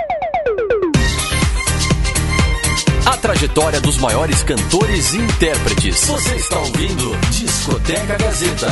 A 3.11 3.17
trajetória 3.17 3.81
dos 3.81 3.97
maiores 3.97 4.41
cantores 4.41 5.13
e 5.13 5.17
intérpretes. 5.17 6.05
Você 6.05 6.33
está 6.33 6.57
ouvindo 6.59 7.11
Discoteca 7.29 8.17
Gazeta. 8.17 8.67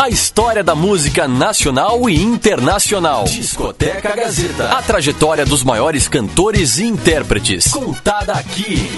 A 0.00 0.08
história 0.08 0.62
da 0.62 0.72
música 0.72 1.26
nacional 1.26 2.08
e 2.08 2.22
internacional. 2.22 3.24
Discoteca 3.24 4.14
Gazeta. 4.14 4.78
A 4.78 4.80
trajetória 4.80 5.44
dos 5.44 5.64
maiores 5.64 6.06
cantores 6.06 6.78
e 6.78 6.84
intérpretes. 6.84 7.66
Contada 7.72 8.34
aqui. 8.34 8.88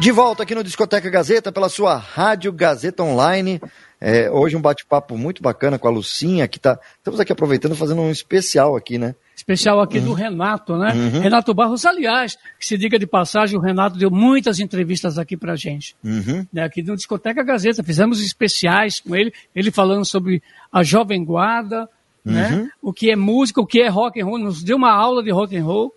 De 0.00 0.10
volta 0.10 0.42
aqui 0.42 0.56
no 0.56 0.64
Discoteca 0.64 1.08
Gazeta, 1.08 1.52
pela 1.52 1.68
sua 1.68 1.96
Rádio 1.96 2.52
Gazeta 2.52 3.04
Online. 3.04 3.60
É, 4.00 4.30
hoje 4.30 4.56
um 4.56 4.60
bate-papo 4.60 5.16
muito 5.16 5.42
bacana 5.42 5.78
com 5.78 5.88
a 5.88 5.90
Lucinha, 5.90 6.46
que 6.46 6.58
tá. 6.58 6.78
Estamos 6.98 7.18
aqui 7.18 7.32
aproveitando 7.32 7.74
fazendo 7.74 8.02
um 8.02 8.10
especial 8.10 8.76
aqui, 8.76 8.98
né? 8.98 9.14
Especial 9.34 9.80
aqui 9.80 10.00
do 10.00 10.12
Renato, 10.12 10.76
né? 10.76 10.92
Renato 11.22 11.52
Barros, 11.54 11.84
aliás, 11.84 12.36
que 12.58 12.66
se 12.66 12.76
diga 12.76 12.98
de 12.98 13.06
passagem, 13.06 13.58
o 13.58 13.60
Renato 13.60 13.98
deu 13.98 14.10
muitas 14.10 14.60
entrevistas 14.60 15.18
aqui 15.18 15.36
pra 15.36 15.56
gente. 15.56 15.94
Uhum. 16.02 16.46
né, 16.52 16.62
aqui 16.62 16.82
no 16.82 16.96
Discoteca 16.96 17.42
Gazeta, 17.42 17.82
fizemos 17.82 18.20
especiais 18.20 19.00
com 19.00 19.14
ele, 19.14 19.32
ele 19.54 19.70
falando 19.70 20.04
sobre 20.04 20.42
a 20.72 20.82
Jovem 20.82 21.24
Guarda, 21.24 21.88
né, 22.24 22.68
o 22.82 22.92
que 22.92 23.10
é 23.10 23.16
música, 23.16 23.60
o 23.60 23.66
que 23.66 23.80
é 23.80 23.88
rock 23.88 24.20
and 24.20 24.24
roll, 24.24 24.38
nos 24.38 24.62
deu 24.62 24.76
uma 24.76 24.92
aula 24.92 25.22
de 25.22 25.30
rock 25.30 25.56
and 25.56 25.64
roll, 25.64 25.94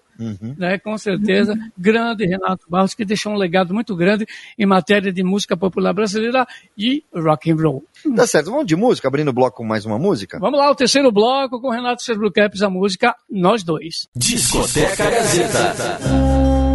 né, 0.57 0.78
com 0.78 0.97
certeza, 0.97 1.57
grande 1.78 2.26
Renato 2.26 2.65
Barros, 2.70 2.93
que 2.93 3.05
deixou 3.05 3.34
um 3.34 3.38
legado 3.38 3.74
muito 3.74 3.95
grande 3.95 4.26
em 4.57 4.65
matéria 4.65 5.11
de 5.11 5.24
música 5.24 5.55
popular 5.55 5.93
brasileira 5.93 6.45
e 6.78 7.03
rock 7.13 7.51
and 7.51 7.55
roll. 7.55 7.84
Tá 8.15 8.28
certo, 8.28 8.51
vamos 8.51 8.65
de 8.65 8.76
música, 8.76 9.07
abrindo 9.07 9.30
o 9.30 9.34
bloco 9.34 9.57
com 9.57 9.65
mais 9.65 9.86
uma 9.86 9.97
música? 9.97 10.39
Vamos 10.39 10.59
lá, 10.59 10.70
o 10.70 10.76
terceiro 10.76 11.11
bloco 11.11 11.59
com 11.61 11.70
Renato 11.70 12.03
Caps, 12.34 12.61
a 12.61 12.70
música 12.70 13.15
Nós 13.30 13.63
Dois. 13.63 14.07
Discoteca 14.15 15.09
Gazeta. 15.09 16.68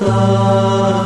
Vou 0.00 0.99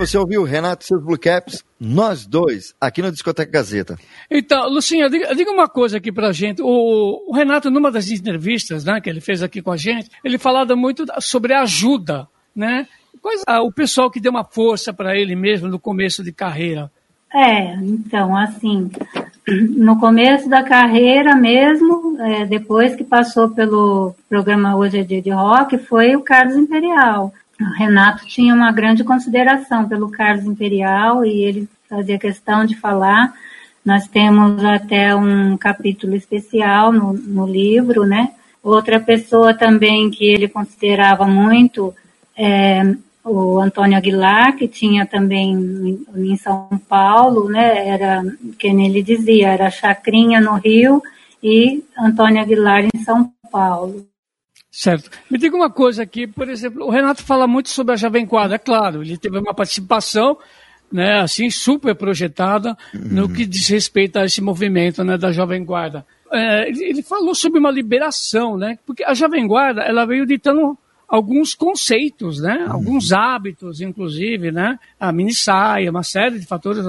você 0.00 0.16
ouviu 0.16 0.42
Renato 0.44 0.82
e 0.82 0.86
seus 0.86 1.02
Blue 1.02 1.18
Caps, 1.18 1.62
nós 1.78 2.26
dois, 2.26 2.74
aqui 2.80 3.02
no 3.02 3.12
Discoteca 3.12 3.50
Gazeta. 3.50 3.98
Então, 4.30 4.66
Lucinha, 4.68 5.10
diga, 5.10 5.34
diga 5.34 5.50
uma 5.50 5.68
coisa 5.68 5.98
aqui 5.98 6.10
pra 6.10 6.32
gente. 6.32 6.62
O, 6.62 7.24
o 7.28 7.34
Renato, 7.34 7.70
numa 7.70 7.90
das 7.90 8.10
entrevistas 8.10 8.84
né, 8.84 8.98
que 9.00 9.10
ele 9.10 9.20
fez 9.20 9.42
aqui 9.42 9.60
com 9.60 9.70
a 9.70 9.76
gente, 9.76 10.08
ele 10.24 10.38
falava 10.38 10.74
muito 10.74 11.04
sobre 11.20 11.52
ajuda, 11.52 12.26
né? 12.56 12.88
Quais 13.20 13.42
ah, 13.46 13.62
o 13.62 13.70
pessoal 13.70 14.10
que 14.10 14.20
deu 14.20 14.30
uma 14.30 14.44
força 14.44 14.92
para 14.92 15.14
ele 15.14 15.36
mesmo 15.36 15.68
no 15.68 15.78
começo 15.78 16.24
de 16.24 16.32
carreira? 16.32 16.90
É, 17.32 17.74
então, 17.74 18.34
assim, 18.34 18.90
no 19.76 20.00
começo 20.00 20.48
da 20.48 20.62
carreira 20.62 21.36
mesmo, 21.36 22.16
é, 22.20 22.46
depois 22.46 22.96
que 22.96 23.04
passou 23.04 23.50
pelo 23.50 24.14
programa 24.28 24.76
Hoje 24.76 24.98
é 24.98 25.02
Dia 25.02 25.20
de 25.20 25.30
Rock, 25.30 25.76
foi 25.76 26.16
o 26.16 26.22
Carlos 26.22 26.56
Imperial. 26.56 27.32
Renato 27.76 28.26
tinha 28.26 28.54
uma 28.54 28.72
grande 28.72 29.04
consideração 29.04 29.88
pelo 29.88 30.10
Carlos 30.10 30.44
Imperial 30.44 31.24
e 31.24 31.44
ele 31.44 31.68
fazia 31.88 32.18
questão 32.18 32.64
de 32.64 32.76
falar. 32.76 33.32
Nós 33.84 34.06
temos 34.06 34.64
até 34.64 35.14
um 35.14 35.56
capítulo 35.56 36.14
especial 36.14 36.92
no, 36.92 37.12
no 37.12 37.46
livro, 37.46 38.04
né? 38.04 38.30
Outra 38.62 39.00
pessoa 39.00 39.54
também 39.54 40.10
que 40.10 40.24
ele 40.24 40.48
considerava 40.48 41.26
muito 41.26 41.94
é, 42.36 42.94
o 43.24 43.58
Antônio 43.58 43.96
Aguilar, 43.96 44.56
que 44.56 44.66
tinha 44.68 45.06
também 45.06 45.52
em- 46.14 46.36
São 46.36 46.68
Paulo, 46.88 47.48
né, 47.48 47.86
era, 47.88 48.22
que 48.58 48.72
nem 48.72 48.88
ele 48.88 49.02
dizia, 49.02 49.48
era 49.48 49.70
Chacrinha 49.70 50.40
no 50.40 50.54
Rio 50.54 51.02
e 51.42 51.84
Antônio 51.98 52.40
Aguilar 52.40 52.84
em 52.84 52.98
São 53.02 53.32
Paulo. 53.50 54.06
Certo. 54.70 55.10
Me 55.28 55.36
diga 55.36 55.56
uma 55.56 55.68
coisa 55.70 56.04
aqui, 56.04 56.28
por 56.28 56.48
exemplo, 56.48 56.86
o 56.86 56.90
Renato 56.90 57.24
fala 57.24 57.46
muito 57.46 57.68
sobre 57.70 57.94
a 57.94 57.96
Jovem 57.96 58.24
Guarda, 58.24 58.54
é 58.54 58.58
claro, 58.58 59.02
ele 59.02 59.18
teve 59.18 59.36
uma 59.36 59.52
participação, 59.52 60.38
né, 60.92 61.20
assim, 61.20 61.50
super 61.50 61.94
projetada 61.94 62.76
no 62.94 63.28
que 63.28 63.44
diz 63.44 63.66
respeito 63.68 64.18
a 64.18 64.24
esse 64.24 64.40
movimento, 64.40 65.02
né, 65.02 65.18
da 65.18 65.32
Jovem 65.32 65.64
Guarda. 65.64 66.06
É, 66.32 66.68
ele, 66.68 66.84
ele 66.84 67.02
falou 67.02 67.34
sobre 67.34 67.58
uma 67.58 67.70
liberação, 67.70 68.56
né, 68.56 68.78
porque 68.86 69.02
a 69.02 69.12
Jovem 69.12 69.44
Guarda, 69.44 69.82
ela 69.82 70.06
veio 70.06 70.24
ditando 70.24 70.78
alguns 71.08 71.52
conceitos, 71.52 72.40
né, 72.40 72.64
alguns 72.68 73.12
hábitos, 73.12 73.80
inclusive, 73.80 74.52
né, 74.52 74.78
a 75.00 75.10
mini 75.10 75.34
saia, 75.34 75.90
uma 75.90 76.04
série 76.04 76.38
de 76.38 76.46
fatores, 76.46 76.84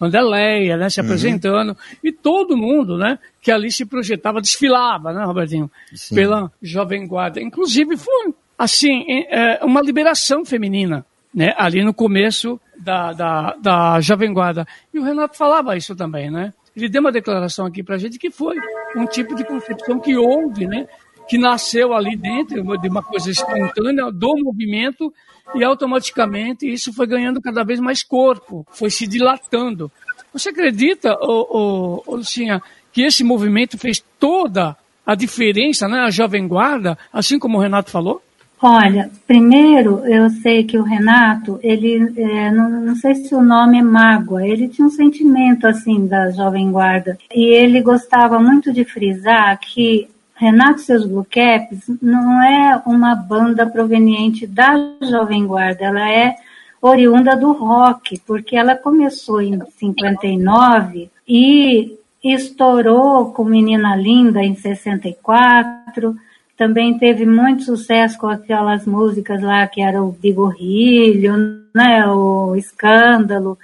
a 0.00 0.04
Vanderleia, 0.04 0.76
né, 0.76 0.90
se 0.90 1.00
apresentando, 1.00 1.76
e 2.02 2.12
todo 2.12 2.56
mundo, 2.56 2.96
né, 2.96 3.18
que 3.40 3.50
ali 3.50 3.70
se 3.70 3.84
projetava, 3.86 4.40
desfilava, 4.40 5.12
né, 5.12 5.24
Robertinho, 5.24 5.70
Sim. 5.94 6.14
pela 6.14 6.52
Jovem 6.62 7.06
Guarda. 7.06 7.40
Inclusive 7.40 7.96
foi, 7.96 8.34
assim, 8.58 9.04
é, 9.28 9.64
uma 9.64 9.80
liberação 9.80 10.44
feminina, 10.44 11.04
né, 11.34 11.54
ali 11.56 11.82
no 11.82 11.94
começo 11.94 12.60
da, 12.78 13.12
da, 13.12 13.56
da 13.60 14.00
Jovem 14.00 14.32
Guarda. 14.32 14.66
E 14.92 14.98
o 14.98 15.02
Renato 15.02 15.36
falava 15.36 15.76
isso 15.76 15.96
também, 15.96 16.30
né? 16.30 16.52
Ele 16.76 16.90
deu 16.90 17.00
uma 17.00 17.12
declaração 17.12 17.64
aqui 17.64 17.82
pra 17.82 17.96
gente 17.96 18.18
que 18.18 18.30
foi 18.30 18.54
um 18.94 19.06
tipo 19.06 19.34
de 19.34 19.44
concepção 19.44 19.98
que 19.98 20.14
houve, 20.14 20.66
né, 20.66 20.86
que 21.26 21.38
nasceu 21.38 21.94
ali 21.94 22.16
dentro 22.16 22.62
de 22.78 22.88
uma 22.88 23.02
coisa 23.02 23.30
espontânea 23.30 24.10
do 24.12 24.34
movimento 24.44 25.12
e 25.54 25.64
automaticamente 25.64 26.70
isso 26.70 26.92
foi 26.92 27.06
ganhando 27.06 27.40
cada 27.40 27.64
vez 27.64 27.80
mais 27.80 28.02
corpo, 28.02 28.66
foi 28.70 28.90
se 28.90 29.06
dilatando. 29.06 29.90
Você 30.32 30.50
acredita, 30.50 31.16
ô, 31.20 31.46
ô, 31.50 32.02
ô, 32.06 32.16
Lucinha, 32.16 32.62
que 32.92 33.02
esse 33.02 33.24
movimento 33.24 33.78
fez 33.78 34.04
toda 34.18 34.76
a 35.04 35.14
diferença, 35.14 35.86
né, 35.86 36.00
a 36.00 36.10
Jovem 36.10 36.46
Guarda, 36.48 36.98
assim 37.12 37.38
como 37.38 37.58
o 37.58 37.60
Renato 37.60 37.90
falou? 37.90 38.22
Olha, 38.60 39.10
primeiro 39.26 40.04
eu 40.06 40.30
sei 40.30 40.64
que 40.64 40.78
o 40.78 40.82
Renato, 40.82 41.60
ele, 41.62 42.12
é, 42.16 42.50
não, 42.50 42.70
não 42.70 42.96
sei 42.96 43.14
se 43.14 43.34
o 43.34 43.42
nome 43.42 43.78
é 43.78 43.82
mágoa, 43.82 44.46
ele 44.46 44.66
tinha 44.66 44.86
um 44.86 44.90
sentimento 44.90 45.66
assim 45.66 46.06
da 46.06 46.30
Jovem 46.30 46.70
Guarda 46.70 47.18
e 47.34 47.44
ele 47.54 47.82
gostava 47.82 48.40
muito 48.40 48.72
de 48.72 48.84
frisar 48.84 49.58
que 49.60 50.08
Renato 50.36 50.82
seus 50.82 51.06
Blue 51.06 51.26
Caps 51.28 51.90
não 52.00 52.42
é 52.42 52.82
uma 52.86 53.14
banda 53.14 53.66
proveniente 53.66 54.46
da 54.46 54.76
Jovem 55.02 55.46
Guarda, 55.46 55.86
ela 55.86 56.10
é 56.10 56.36
oriunda 56.80 57.34
do 57.34 57.52
rock, 57.52 58.20
porque 58.26 58.54
ela 58.54 58.76
começou 58.76 59.40
em 59.40 59.58
59 59.78 61.10
e 61.26 61.98
estourou 62.22 63.32
com 63.32 63.44
Menina 63.44 63.96
Linda 63.96 64.42
em 64.42 64.54
64, 64.54 66.14
também 66.56 66.98
teve 66.98 67.24
muito 67.24 67.64
sucesso 67.64 68.18
com 68.18 68.28
aquelas 68.28 68.86
músicas 68.86 69.42
lá 69.42 69.66
que 69.66 69.82
era 69.82 70.02
o 70.02 70.12
Bigorrilho, 70.12 71.62
né, 71.74 72.06
o 72.06 72.56
Escândalo. 72.56 73.58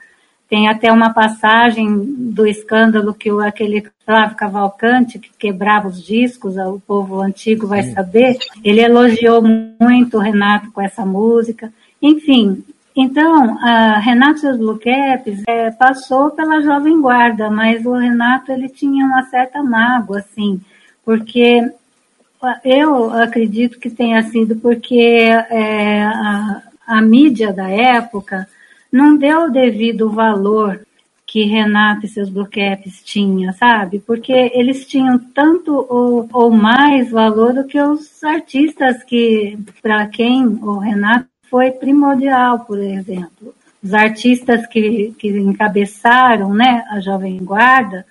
Tem 0.53 0.68
até 0.68 0.92
uma 0.92 1.14
passagem 1.14 1.88
do 2.30 2.46
escândalo 2.46 3.14
que 3.14 3.32
o, 3.32 3.40
aquele 3.40 3.86
Flávio 4.05 4.36
Cavalcante, 4.36 5.18
que 5.18 5.30
quebrava 5.38 5.88
os 5.88 6.05
discos, 6.05 6.59
o 6.59 6.78
povo 6.78 7.22
antigo 7.22 7.66
vai 7.66 7.84
saber, 7.84 8.36
ele 8.62 8.82
elogiou 8.82 9.40
muito 9.40 10.18
o 10.18 10.20
Renato 10.20 10.70
com 10.70 10.82
essa 10.82 11.07
música. 11.07 11.72
Enfim, 12.03 12.62
então, 12.94 13.59
a 13.61 13.98
Renato 13.98 14.46
e 14.46 14.59
Blue 14.59 14.78
Caps 14.78 15.42
é, 15.48 15.70
passou 15.70 16.30
pela 16.32 16.61
Jovem 16.61 17.00
Guarda, 17.00 17.48
mas 17.48 17.86
o 17.86 17.94
Renato 17.94 18.53
ele 18.53 18.68
tinha 18.68 19.07
uma 19.07 19.22
certa 19.30 19.62
mágoa, 19.62 20.18
assim, 20.18 20.61
porque 21.03 21.62
eu 22.62 23.11
acredito 23.11 23.78
que 23.78 23.88
tenha 23.88 24.22
sido 24.24 24.55
porque 24.57 25.00
é, 25.00 26.03
a, 26.03 26.62
a 26.86 27.00
mídia 27.00 27.55
da 27.55 27.70
época 27.70 28.46
não 28.93 29.16
deu 29.16 29.47
o 29.47 29.51
devido 29.51 30.11
valor 30.11 30.84
que 31.32 31.45
Renato 31.45 32.05
e 32.05 32.09
seus 32.11 32.28
Caps 32.30 33.03
tinham, 33.03 33.55
sabe? 33.55 34.01
Porque 34.01 34.53
eles 34.55 34.86
tinham 34.86 35.18
tanto 35.18 35.74
ou, 35.88 36.28
ou 36.30 36.51
mais 36.51 37.11
valor 37.11 37.55
do 37.55 37.64
que 37.64 37.80
os 37.80 38.22
artistas 38.22 39.03
que, 39.03 39.59
para 39.80 40.07
quem 40.09 40.45
o 40.45 40.76
Renato 40.76 41.26
foi 41.49 41.70
primordial, 41.70 42.66
por 42.66 42.78
exemplo. 42.78 43.55
Os 43.82 43.95
artistas 43.95 44.66
que, 44.66 45.14
que 45.18 45.28
encabeçaram 45.28 46.53
né, 46.53 46.84
a 46.90 47.01
Jovem 47.01 47.38
Guarda, 47.38 48.05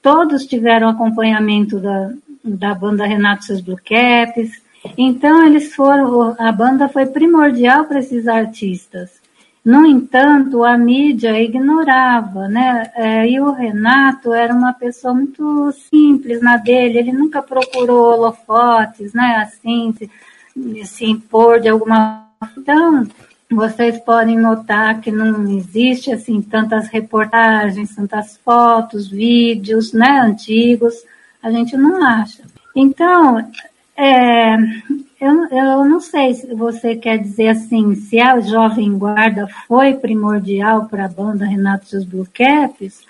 todos 0.00 0.46
tiveram 0.46 0.88
acompanhamento 0.88 1.80
da, 1.80 2.12
da 2.44 2.72
banda 2.72 3.04
Renato 3.04 3.42
e 3.42 3.46
seus 3.46 3.62
Caps. 3.80 4.62
Então, 4.96 5.44
eles 5.44 5.74
foram, 5.74 6.36
a 6.38 6.52
banda 6.52 6.88
foi 6.88 7.06
primordial 7.06 7.86
para 7.86 7.98
esses 7.98 8.28
artistas. 8.28 9.24
No 9.64 9.86
entanto, 9.86 10.62
a 10.62 10.76
mídia 10.76 11.40
ignorava, 11.40 12.46
né? 12.48 12.90
É, 12.94 13.26
e 13.26 13.40
o 13.40 13.50
Renato 13.50 14.34
era 14.34 14.54
uma 14.54 14.74
pessoa 14.74 15.14
muito 15.14 15.72
simples 15.90 16.42
na 16.42 16.58
dele, 16.58 16.98
ele 16.98 17.12
nunca 17.12 17.42
procurou 17.42 18.12
holofotes, 18.12 19.14
né? 19.14 19.36
Assim, 19.36 19.94
se, 19.96 20.10
se 20.84 21.06
impor 21.06 21.60
de 21.60 21.68
alguma 21.68 22.24
então, 22.56 23.06
vocês 23.50 23.98
podem 24.00 24.38
notar 24.38 25.00
que 25.00 25.10
não 25.10 25.48
existe 25.56 26.12
assim 26.12 26.42
tantas 26.42 26.88
reportagens, 26.88 27.94
tantas 27.94 28.36
fotos, 28.38 29.08
vídeos, 29.08 29.92
né, 29.92 30.20
antigos, 30.20 30.94
a 31.42 31.50
gente 31.50 31.76
não 31.76 32.04
acha. 32.04 32.42
Então, 32.74 33.50
é, 33.96 34.56
eu, 35.20 35.46
eu 35.46 35.84
não 35.84 36.00
sei 36.00 36.34
se 36.34 36.54
você 36.54 36.96
quer 36.96 37.18
dizer 37.18 37.48
assim, 37.48 37.94
se 37.94 38.20
a 38.20 38.40
Jovem 38.40 38.96
Guarda 38.98 39.46
foi 39.66 39.94
primordial 39.94 40.86
para 40.86 41.06
a 41.06 41.08
banda 41.08 41.46
Renato 41.46 41.84
e 41.84 41.88
seus 41.88 42.04
Blue 42.04 42.26
Caps, 42.32 43.04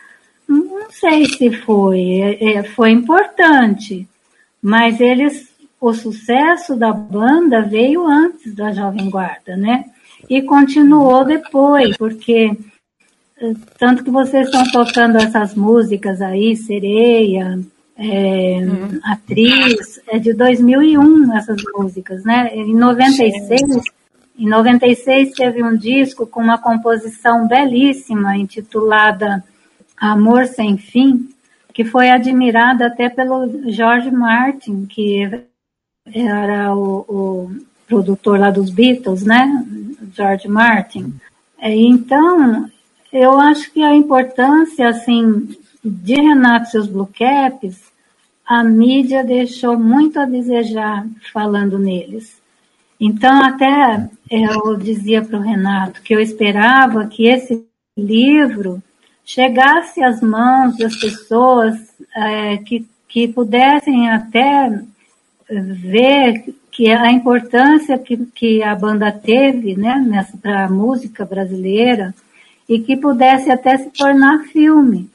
Não 0.47 0.91
sei 0.91 1.27
se 1.27 1.51
foi, 1.51 2.21
é, 2.21 2.57
é, 2.57 2.63
foi 2.63 2.91
importante, 2.91 4.07
mas 4.63 5.01
eles, 5.01 5.49
o 5.81 5.93
sucesso 5.93 6.77
da 6.77 6.93
banda 6.93 7.63
veio 7.63 8.07
antes 8.07 8.55
da 8.55 8.73
Jovem 8.73 9.09
Guarda, 9.09 9.57
né? 9.57 9.85
E 10.29 10.43
continuou 10.43 11.25
depois, 11.25 11.97
porque 11.97 12.57
eh, 13.41 13.55
tanto 13.79 14.05
que 14.05 14.11
vocês 14.11 14.47
estão 14.47 14.65
tocando 14.71 15.19
essas 15.19 15.55
músicas 15.55 16.21
aí, 16.21 16.57
Sereia, 16.57 17.59
é, 17.97 18.61
hum. 18.61 19.01
Atriz, 19.05 20.01
é 20.09 20.19
de 20.19 20.33
2001 20.33 21.33
essas 21.37 21.63
músicas, 21.77 22.25
né? 22.25 22.51
Em 22.55 22.75
96, 22.75 23.63
em 24.39 24.49
96 24.49 25.33
teve 25.33 25.63
um 25.63 25.77
disco 25.77 26.27
com 26.27 26.41
uma 26.41 26.59
composição 26.59 27.47
belíssima 27.47 28.37
intitulada 28.37 29.45
Amor 29.97 30.47
Sem 30.47 30.77
Fim, 30.77 31.29
que 31.73 31.85
foi 31.85 32.11
admirada 32.11 32.87
até 32.87 33.09
pelo 33.09 33.71
George 33.71 34.11
Martin, 34.11 34.87
que 34.87 35.45
era 36.13 36.75
o, 36.75 37.05
o 37.09 37.51
produtor 37.87 38.39
lá 38.39 38.51
dos 38.51 38.71
Beatles, 38.71 39.25
né? 39.25 39.65
George 40.13 40.49
Martin. 40.49 41.15
É, 41.59 41.75
então, 41.75 42.69
eu 43.13 43.39
acho 43.39 43.73
que 43.73 43.83
a 43.83 43.95
importância, 43.95 44.89
assim, 44.89 45.57
de 45.85 46.14
Renato 46.14 46.68
e 46.68 46.70
seus 46.70 46.87
Blue 46.87 47.07
Caps, 47.07 47.93
a 48.47 48.62
mídia 48.62 49.24
deixou 49.24 49.78
muito 49.78 50.18
a 50.18 50.24
desejar 50.24 51.07
falando 51.32 51.78
neles. 51.78 52.41
Então, 53.01 53.43
até 53.43 54.09
eu 54.30 54.76
dizia 54.76 55.22
para 55.22 55.39
o 55.39 55.43
Renato 55.43 56.03
que 56.03 56.14
eu 56.14 56.20
esperava 56.20 57.07
que 57.07 57.26
esse 57.26 57.64
livro 57.97 58.82
chegasse 59.24 60.03
às 60.03 60.20
mãos 60.20 60.76
das 60.76 60.97
pessoas 60.97 61.76
é, 62.14 62.59
que, 62.59 62.87
que 63.09 63.28
pudessem 63.28 64.11
até 64.11 64.82
ver 65.49 66.55
que 66.70 66.91
a 66.91 67.11
importância 67.12 67.99
que, 67.99 68.16
que 68.35 68.62
a 68.62 68.74
banda 68.74 69.12
teve 69.12 69.76
né, 69.76 70.26
para 70.43 70.66
a 70.66 70.70
música 70.70 71.24
brasileira 71.24 72.14
e 72.68 72.80
que 72.80 72.97
pudesse 72.97 73.51
até 73.51 73.76
se 73.76 73.91
tornar 73.91 74.45
filme, 74.45 75.09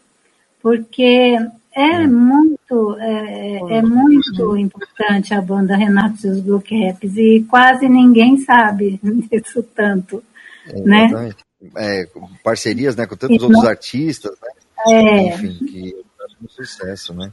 porque 0.62 1.38
é 1.74 2.08
muito, 2.08 2.98
é, 3.00 3.78
é 3.78 3.82
muito 3.82 4.58
importante 4.58 5.34
a 5.34 5.42
banda 5.42 5.76
Renato 5.76 6.26
e 6.26 6.30
os 6.30 6.42
Blue 6.42 6.62
Caps 6.62 7.16
e 7.16 7.46
quase 7.50 7.88
ninguém 7.88 8.38
sabe 8.40 9.00
disso 9.32 9.64
tanto, 9.76 10.24
é, 10.68 10.82
né? 10.82 11.34
É, 11.78 12.08
parcerias, 12.44 12.96
né, 12.96 13.06
com 13.06 13.16
tantos 13.16 13.44
outros 13.44 13.66
artistas, 13.66 14.32
né? 14.42 14.50
É. 14.94 15.28
Enfim, 15.28 15.66
que 15.66 15.94
é 15.94 16.44
um 16.44 16.48
sucesso, 16.48 17.14
né? 17.14 17.32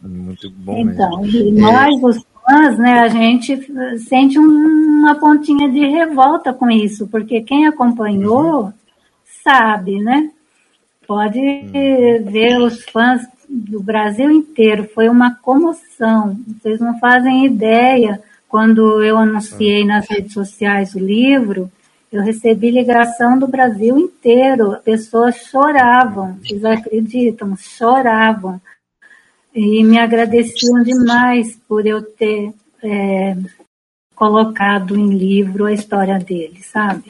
Muito 0.00 0.50
bom 0.50 0.78
então, 0.78 1.20
mesmo. 1.20 1.38
E 1.38 1.52
nós, 1.52 2.02
os 2.02 2.24
fãs, 2.44 2.78
né, 2.78 3.00
a 3.00 3.08
gente 3.08 3.60
sente 4.08 4.38
uma 4.38 5.16
pontinha 5.16 5.68
de 5.70 5.80
revolta 5.80 6.52
com 6.52 6.70
isso, 6.70 7.08
porque 7.08 7.40
quem 7.40 7.66
acompanhou 7.66 8.64
uhum. 8.64 8.72
sabe, 9.42 10.00
né? 10.00 10.30
Pode 11.06 11.38
uhum. 11.38 12.24
ver 12.24 12.58
os 12.58 12.84
fãs 12.84 13.22
do 13.48 13.82
Brasil 13.82 14.30
inteiro, 14.30 14.88
foi 14.94 15.08
uma 15.08 15.34
comoção. 15.36 16.38
Vocês 16.60 16.80
não 16.80 16.98
fazem 16.98 17.46
ideia. 17.46 18.20
Quando 18.48 19.02
eu 19.02 19.16
anunciei 19.16 19.84
nas 19.84 20.08
redes 20.08 20.32
sociais 20.32 20.94
o 20.94 20.98
livro, 20.98 21.70
eu 22.12 22.22
recebi 22.22 22.70
ligação 22.70 23.38
do 23.38 23.46
Brasil 23.46 23.98
inteiro. 23.98 24.76
Pessoas 24.84 25.36
choravam, 25.36 26.38
vocês 26.40 26.64
acreditam? 26.64 27.56
Choravam. 27.56 28.60
E 29.54 29.82
me 29.82 29.98
agradeciam 29.98 30.82
demais 30.82 31.56
por 31.68 31.86
eu 31.86 32.02
ter 32.02 32.52
é, 32.82 33.36
colocado 34.14 34.96
em 34.96 35.16
livro 35.16 35.64
a 35.64 35.72
história 35.72 36.18
dele, 36.18 36.62
sabe? 36.62 37.04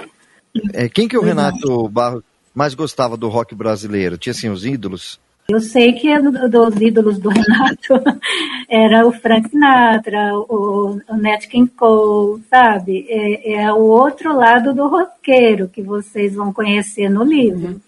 É, 0.72 0.88
quem 0.88 1.08
que 1.08 1.18
o 1.18 1.22
Renato 1.22 1.88
Barros 1.88 2.22
mais 2.56 2.74
gostava 2.74 3.18
do 3.18 3.28
rock 3.28 3.54
brasileiro? 3.54 4.16
Tinha 4.16 4.30
assim 4.30 4.48
os 4.48 4.64
ídolos? 4.64 5.20
Eu 5.46 5.60
sei 5.60 5.92
que 5.92 6.18
dos 6.18 6.80
ídolos 6.80 7.18
do 7.18 7.28
Renato 7.28 8.02
era 8.68 9.06
o 9.06 9.12
Frank 9.12 9.48
Sinatra, 9.50 10.34
o, 10.34 10.98
o 11.08 11.16
Nat 11.16 11.46
King 11.46 11.70
Cole, 11.70 12.42
sabe? 12.50 13.06
É, 13.08 13.62
é, 13.62 13.72
o 13.72 13.82
outro 13.82 14.34
lado 14.34 14.74
do 14.74 14.88
roqueiro 14.88 15.68
que 15.68 15.82
vocês 15.82 16.34
vão 16.34 16.52
conhecer 16.52 17.10
no 17.10 17.22
livro. 17.22 17.80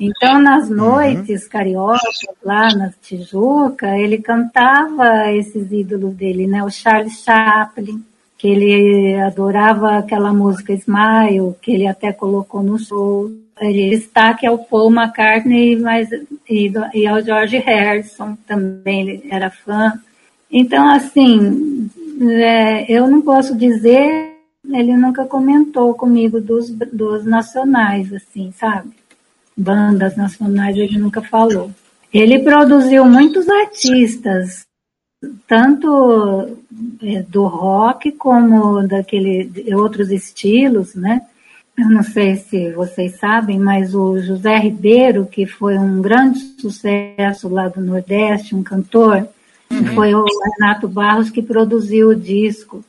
Então, 0.00 0.40
nas 0.40 0.68
uhum. 0.70 0.76
noites 0.76 1.44
uhum. 1.44 1.48
cariocas, 1.50 2.18
lá 2.42 2.74
na 2.74 2.90
Tijuca, 3.00 3.96
ele 3.96 4.18
cantava 4.18 5.30
esses 5.32 5.70
ídolos 5.70 6.14
dele, 6.14 6.48
né? 6.48 6.64
O 6.64 6.70
Charles 6.70 7.22
Chaplin, 7.22 8.02
que 8.36 8.48
ele 8.48 9.20
adorava 9.20 9.98
aquela 9.98 10.32
música 10.32 10.72
Smile, 10.72 11.54
que 11.62 11.72
ele 11.72 11.86
até 11.86 12.12
colocou 12.12 12.60
no 12.60 12.76
show 12.76 13.30
ele 13.60 13.90
destaque 13.90 14.46
ao 14.46 14.58
Paul 14.58 14.92
McCartney 14.92 15.76
mas, 15.76 16.08
e, 16.48 16.72
e 16.94 17.06
ao 17.06 17.20
George 17.22 17.58
Harrison, 17.58 18.36
também 18.46 19.00
ele 19.00 19.26
era 19.30 19.50
fã. 19.50 19.92
Então, 20.50 20.88
assim, 20.88 21.90
é, 22.20 22.92
eu 22.92 23.08
não 23.08 23.22
posso 23.22 23.56
dizer, 23.56 24.36
ele 24.72 24.96
nunca 24.96 25.24
comentou 25.24 25.94
comigo 25.94 26.40
dos, 26.40 26.70
dos 26.70 27.24
nacionais, 27.24 28.12
assim, 28.12 28.52
sabe? 28.56 28.90
Bandas 29.56 30.16
nacionais 30.16 30.76
ele 30.76 30.98
nunca 30.98 31.22
falou. 31.22 31.70
Ele 32.12 32.38
produziu 32.40 33.04
muitos 33.04 33.48
artistas, 33.48 34.64
tanto 35.46 36.58
é, 37.02 37.22
do 37.22 37.44
rock 37.46 38.12
como 38.12 38.86
daquele 38.86 39.50
outros 39.74 40.10
estilos, 40.10 40.94
né? 40.94 41.22
Eu 41.76 41.90
não 41.90 42.02
sei 42.04 42.36
se 42.36 42.70
vocês 42.72 43.16
sabem, 43.16 43.58
mas 43.58 43.94
o 43.94 44.18
José 44.20 44.56
Ribeiro, 44.58 45.26
que 45.26 45.44
foi 45.44 45.76
um 45.76 46.00
grande 46.00 46.38
sucesso 46.60 47.48
lá 47.48 47.68
do 47.68 47.80
Nordeste, 47.80 48.54
um 48.54 48.62
cantor, 48.62 49.26
uhum. 49.70 49.86
foi 49.94 50.14
o 50.14 50.24
Renato 50.24 50.86
Barros 50.86 51.30
que 51.30 51.42
produziu 51.42 52.10
o 52.10 52.14
disco 52.14 52.84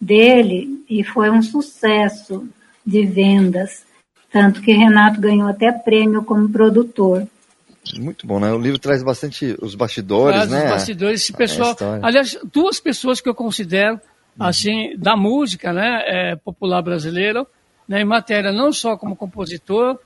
dele 0.00 0.84
e 0.88 1.02
foi 1.02 1.30
um 1.30 1.42
sucesso 1.42 2.48
de 2.86 3.04
vendas. 3.04 3.84
Tanto 4.30 4.62
que 4.62 4.72
Renato 4.72 5.20
ganhou 5.20 5.48
até 5.48 5.72
prêmio 5.72 6.22
como 6.22 6.48
produtor. 6.48 7.26
Muito 7.98 8.26
bom, 8.26 8.38
né? 8.38 8.52
O 8.52 8.58
livro 8.58 8.78
traz 8.78 9.02
bastante 9.02 9.56
os 9.60 9.74
bastidores, 9.74 10.36
traz 10.36 10.50
né? 10.50 10.64
Os 10.64 10.70
bastidores, 10.70 11.22
esse 11.22 11.32
pessoal. 11.32 11.74
Aliás, 12.02 12.38
duas 12.52 12.78
pessoas 12.78 13.20
que 13.20 13.28
eu 13.28 13.34
considero, 13.34 13.94
uhum. 14.38 14.46
assim, 14.46 14.96
da 14.96 15.16
música, 15.16 15.72
né, 15.72 16.02
é, 16.06 16.36
popular 16.36 16.82
brasileira, 16.82 17.46
né, 17.88 18.02
em 18.02 18.04
matéria 18.04 18.52
não 18.52 18.72
só 18.72 18.96
como 18.96 19.16
compositor, 19.16 19.98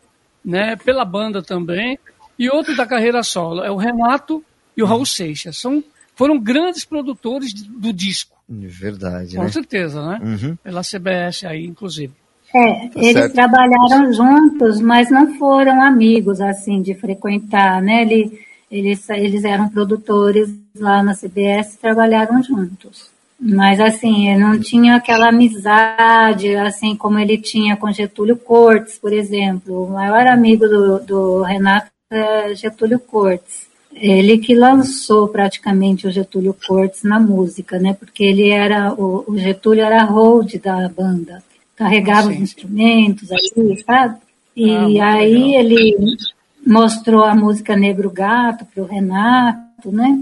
né, 0.44 0.76
pela 0.76 1.04
banda 1.04 1.42
também, 1.42 1.98
e 2.38 2.48
outro 2.48 2.76
da 2.76 2.86
carreira 2.86 3.22
solo, 3.22 3.62
é 3.62 3.70
o 3.70 3.76
Renato 3.76 4.42
e 4.76 4.82
o 4.82 4.86
Raul 4.86 5.04
Seixas. 5.04 5.58
São, 5.58 5.82
foram 6.14 6.38
grandes 6.38 6.84
produtores 6.84 7.52
do 7.52 7.92
disco. 7.92 8.36
Verdade. 8.48 9.36
Com 9.36 9.42
né? 9.42 9.48
certeza, 9.48 10.04
né? 10.04 10.20
Uhum. 10.22 10.56
Pela 10.56 10.82
CBS 10.82 11.44
aí, 11.44 11.64
inclusive. 11.64 12.12
É, 12.54 12.88
tá 12.88 13.00
eles 13.00 13.12
certo. 13.12 13.32
trabalharam 13.32 14.12
juntos, 14.12 14.80
mas 14.80 15.10
não 15.10 15.38
foram 15.38 15.82
amigos, 15.82 16.40
assim, 16.40 16.82
de 16.82 16.94
frequentar, 16.94 17.80
né? 17.80 18.02
Ele, 18.02 18.40
eles, 18.70 19.08
eles 19.08 19.44
eram 19.44 19.68
produtores 19.68 20.50
lá 20.76 21.02
na 21.02 21.14
CBS 21.14 21.74
e 21.74 21.78
trabalharam 21.78 22.42
juntos. 22.42 23.11
Mas 23.44 23.80
assim, 23.80 24.36
não 24.36 24.56
tinha 24.60 24.94
aquela 24.94 25.30
amizade, 25.30 26.54
assim 26.54 26.94
como 26.94 27.18
ele 27.18 27.36
tinha 27.36 27.76
com 27.76 27.90
Getúlio 27.90 28.36
Cortes, 28.36 28.96
por 28.98 29.12
exemplo. 29.12 29.84
O 29.84 29.90
maior 29.90 30.28
amigo 30.28 30.68
do, 30.68 31.00
do 31.00 31.42
Renato 31.42 31.90
é 32.08 32.54
Getúlio 32.54 33.00
Cortes. 33.00 33.66
Ele 33.92 34.38
que 34.38 34.54
lançou 34.54 35.26
praticamente 35.26 36.06
o 36.06 36.10
Getúlio 36.10 36.56
Cortes 36.66 37.02
na 37.02 37.18
música, 37.18 37.80
né? 37.80 37.94
Porque 37.94 38.22
ele 38.22 38.48
era, 38.48 38.92
o, 38.94 39.24
o 39.26 39.36
Getúlio 39.36 39.84
era 39.84 40.04
hold 40.04 40.54
da 40.62 40.88
banda. 40.88 41.42
Carregava 41.74 42.28
Sim. 42.28 42.36
os 42.36 42.40
instrumentos 42.42 43.28
ali, 43.32 43.82
sabe? 43.84 44.18
E 44.54 45.00
ah, 45.00 45.14
aí 45.14 45.34
legal. 45.34 45.60
ele 45.60 46.16
mostrou 46.64 47.24
a 47.24 47.34
música 47.34 47.76
Negro 47.76 48.08
Gato 48.08 48.64
para 48.72 48.84
o 48.84 48.86
Renato, 48.86 49.90
né? 49.90 50.20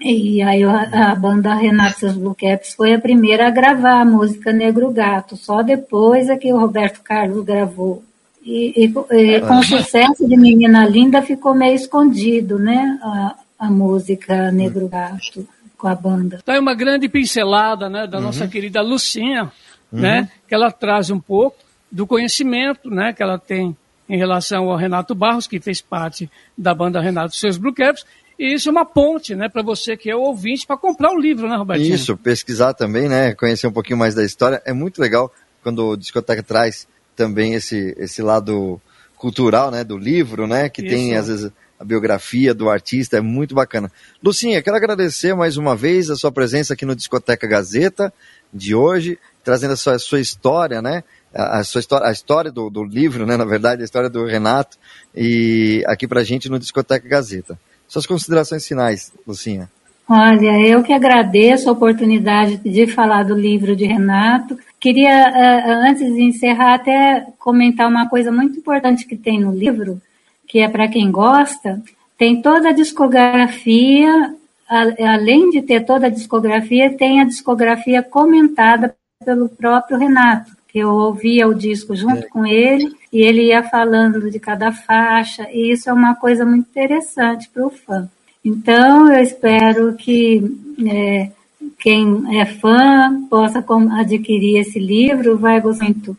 E 0.00 0.40
aí 0.42 0.62
a, 0.62 1.10
a 1.10 1.14
banda 1.14 1.54
Renato 1.54 2.12
Blue 2.12 2.34
Caps 2.34 2.74
foi 2.74 2.94
a 2.94 3.00
primeira 3.00 3.48
a 3.48 3.50
gravar 3.50 4.00
a 4.00 4.04
música 4.04 4.52
Negro 4.52 4.90
Gato, 4.90 5.36
só 5.36 5.62
depois 5.62 6.28
é 6.28 6.36
que 6.36 6.52
o 6.52 6.58
Roberto 6.58 7.02
Carlos 7.02 7.44
gravou. 7.44 8.02
E, 8.44 8.72
e, 8.76 8.84
e 8.86 9.40
com 9.40 9.58
o 9.58 9.64
sucesso 9.64 10.26
de 10.26 10.36
Menina 10.36 10.86
Linda 10.86 11.20
ficou 11.20 11.54
meio 11.54 11.74
escondido, 11.74 12.58
né, 12.58 12.98
a, 13.02 13.34
a 13.58 13.70
música 13.70 14.52
Negro 14.52 14.88
Gato 14.88 15.46
com 15.76 15.88
a 15.88 15.94
banda. 15.94 16.38
Então 16.42 16.54
é 16.54 16.60
uma 16.60 16.74
grande 16.74 17.08
pincelada, 17.08 17.88
né, 17.88 18.06
da 18.06 18.18
uhum. 18.18 18.24
nossa 18.24 18.46
querida 18.46 18.80
Lucinha, 18.80 19.50
uhum. 19.92 20.00
né, 20.00 20.28
que 20.46 20.54
ela 20.54 20.70
traz 20.70 21.10
um 21.10 21.18
pouco 21.20 21.56
do 21.90 22.06
conhecimento, 22.06 22.88
né, 22.88 23.12
que 23.12 23.22
ela 23.22 23.38
tem 23.38 23.76
em 24.08 24.16
relação 24.16 24.70
ao 24.70 24.76
Renato 24.76 25.14
Barros, 25.14 25.46
que 25.46 25.60
fez 25.60 25.80
parte 25.80 26.30
da 26.56 26.74
banda 26.74 27.00
Renato 27.00 27.36
Seus 27.36 27.58
Blue 27.58 27.74
Caps, 27.74 28.06
e 28.38 28.54
isso 28.54 28.68
é 28.68 28.72
uma 28.72 28.84
ponte, 28.84 29.34
né, 29.34 29.48
para 29.48 29.62
você 29.62 29.96
que 29.96 30.10
é 30.10 30.14
o 30.14 30.20
ouvinte, 30.20 30.66
para 30.66 30.76
comprar 30.76 31.10
o 31.10 31.18
livro, 31.18 31.48
né, 31.48 31.56
Robertinho? 31.56 31.94
Isso, 31.94 32.16
pesquisar 32.16 32.72
também, 32.72 33.08
né, 33.08 33.34
conhecer 33.34 33.66
um 33.66 33.72
pouquinho 33.72 33.98
mais 33.98 34.14
da 34.14 34.24
história. 34.24 34.62
É 34.64 34.72
muito 34.72 35.00
legal 35.00 35.32
quando 35.62 35.84
o 35.86 35.96
Discoteca 35.96 36.42
traz 36.42 36.86
também 37.16 37.54
esse, 37.54 37.94
esse 37.98 38.22
lado 38.22 38.80
cultural, 39.16 39.70
né, 39.70 39.82
do 39.82 39.98
livro, 39.98 40.46
né, 40.46 40.68
que 40.68 40.80
isso. 40.80 40.90
tem, 40.90 41.16
às 41.16 41.26
vezes, 41.26 41.50
a 41.78 41.84
biografia 41.84 42.54
do 42.54 42.70
artista, 42.70 43.16
é 43.16 43.20
muito 43.20 43.54
bacana. 43.54 43.90
Lucinha, 44.22 44.62
quero 44.62 44.76
agradecer 44.76 45.34
mais 45.34 45.56
uma 45.56 45.74
vez 45.74 46.08
a 46.08 46.16
sua 46.16 46.30
presença 46.30 46.74
aqui 46.74 46.84
no 46.84 46.94
Discoteca 46.94 47.46
Gazeta 47.46 48.12
de 48.54 48.74
hoje, 48.74 49.18
trazendo 49.42 49.72
a 49.72 49.76
sua, 49.76 49.94
a 49.94 49.98
sua 49.98 50.20
história, 50.20 50.80
né, 50.80 51.02
a, 51.34 51.62
sua 51.64 51.80
história, 51.80 52.06
a 52.06 52.12
história 52.12 52.50
do, 52.50 52.70
do 52.70 52.84
livro, 52.84 53.26
né, 53.26 53.36
na 53.36 53.44
verdade, 53.44 53.82
a 53.82 53.84
história 53.84 54.08
do 54.08 54.24
Renato, 54.24 54.76
e 55.14 55.84
aqui 55.86 56.06
pra 56.06 56.22
gente 56.22 56.48
no 56.48 56.58
Discoteca 56.58 57.08
Gazeta. 57.08 57.58
Suas 57.88 58.06
considerações 58.06 58.66
finais, 58.66 59.12
Lucinha. 59.26 59.68
Olha, 60.08 60.58
eu 60.66 60.82
que 60.82 60.92
agradeço 60.92 61.68
a 61.68 61.72
oportunidade 61.72 62.56
de 62.58 62.86
falar 62.86 63.24
do 63.24 63.34
livro 63.34 63.74
de 63.74 63.84
Renato. 63.84 64.58
Queria, 64.80 65.10
eh, 65.10 65.64
eh, 65.66 65.90
antes 65.90 66.14
de 66.14 66.22
encerrar, 66.22 66.74
até 66.74 67.26
comentar 67.38 67.88
uma 67.88 68.08
coisa 68.08 68.32
muito 68.32 68.58
importante 68.58 69.06
que 69.06 69.16
tem 69.16 69.40
no 69.40 69.52
livro, 69.52 70.00
que 70.46 70.60
é 70.60 70.68
para 70.68 70.88
quem 70.88 71.10
gosta. 71.10 71.82
Tem 72.16 72.40
toda 72.40 72.70
a 72.70 72.72
discografia, 72.72 74.34
além 74.68 75.50
de 75.50 75.62
ter 75.62 75.84
toda 75.84 76.06
a 76.06 76.10
discografia, 76.10 76.96
tem 76.96 77.20
a 77.20 77.24
discografia 77.24 78.02
comentada 78.02 78.94
pelo 79.24 79.48
próprio 79.48 79.98
Renato, 79.98 80.52
eu 80.78 80.90
ouvia 80.90 81.46
o 81.48 81.54
disco 81.54 81.94
junto 81.94 82.24
é. 82.24 82.28
com 82.28 82.46
ele 82.46 82.92
e 83.12 83.20
ele 83.20 83.48
ia 83.48 83.62
falando 83.62 84.30
de 84.30 84.38
cada 84.38 84.72
faixa, 84.72 85.48
e 85.52 85.72
isso 85.72 85.88
é 85.88 85.92
uma 85.92 86.14
coisa 86.14 86.44
muito 86.44 86.68
interessante 86.68 87.48
para 87.48 87.66
o 87.66 87.70
fã. 87.70 88.08
Então, 88.44 89.12
eu 89.12 89.22
espero 89.22 89.94
que 89.94 90.42
é, 90.86 91.30
quem 91.78 92.40
é 92.40 92.44
fã 92.44 93.26
possa 93.28 93.64
adquirir 93.98 94.58
esse 94.58 94.78
livro, 94.78 95.38
vai 95.38 95.60
gostar 95.60 95.84
muito. 95.84 96.16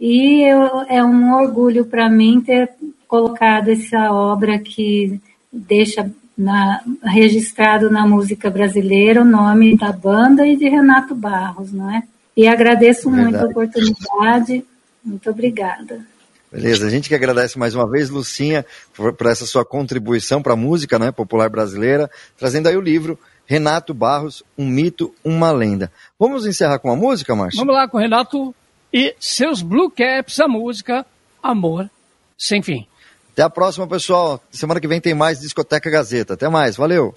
E 0.00 0.42
eu, 0.42 0.82
é 0.88 1.02
um 1.02 1.34
orgulho 1.34 1.86
para 1.86 2.08
mim 2.10 2.40
ter 2.40 2.70
colocado 3.08 3.68
essa 3.68 4.12
obra 4.12 4.58
que 4.58 5.20
deixa 5.52 6.10
na, 6.36 6.82
registrado 7.02 7.90
na 7.90 8.06
música 8.06 8.50
brasileira 8.50 9.22
o 9.22 9.24
nome 9.24 9.76
da 9.76 9.90
banda 9.92 10.46
e 10.46 10.56
de 10.56 10.68
Renato 10.68 11.14
Barros, 11.14 11.72
não 11.72 11.90
é? 11.90 12.02
E 12.36 12.46
agradeço 12.46 13.10
Verdade. 13.10 13.30
muito 13.32 13.44
a 13.44 13.48
oportunidade. 13.48 14.64
Muito 15.02 15.30
obrigada. 15.30 16.04
Beleza, 16.50 16.86
a 16.86 16.90
gente 16.90 17.08
que 17.08 17.14
agradece 17.14 17.58
mais 17.58 17.74
uma 17.74 17.88
vez, 17.88 18.08
Lucinha, 18.08 18.64
por, 18.94 19.12
por 19.12 19.26
essa 19.26 19.44
sua 19.46 19.64
contribuição 19.64 20.42
para 20.42 20.52
a 20.52 20.56
música 20.56 20.98
né, 20.98 21.10
popular 21.10 21.48
brasileira, 21.48 22.10
trazendo 22.38 22.68
aí 22.68 22.76
o 22.76 22.80
livro 22.80 23.18
Renato 23.46 23.92
Barros, 23.92 24.42
um 24.56 24.66
mito, 24.66 25.14
uma 25.24 25.50
lenda. 25.50 25.90
Vamos 26.18 26.46
encerrar 26.46 26.78
com 26.78 26.90
a 26.90 26.96
música, 26.96 27.34
Márcio? 27.34 27.58
Vamos 27.58 27.74
lá 27.74 27.88
com 27.88 27.96
o 27.96 28.00
Renato 28.00 28.54
e 28.92 29.14
seus 29.20 29.62
Blue 29.62 29.90
Caps, 29.90 30.40
a 30.40 30.48
música 30.48 31.04
Amor 31.42 31.90
Sem 32.36 32.62
Fim. 32.62 32.86
Até 33.32 33.42
a 33.42 33.50
próxima, 33.50 33.86
pessoal. 33.86 34.42
Semana 34.50 34.80
que 34.80 34.88
vem 34.88 35.00
tem 35.00 35.14
mais 35.14 35.40
Discoteca 35.40 35.90
Gazeta. 35.90 36.34
Até 36.34 36.48
mais, 36.48 36.76
valeu! 36.76 37.12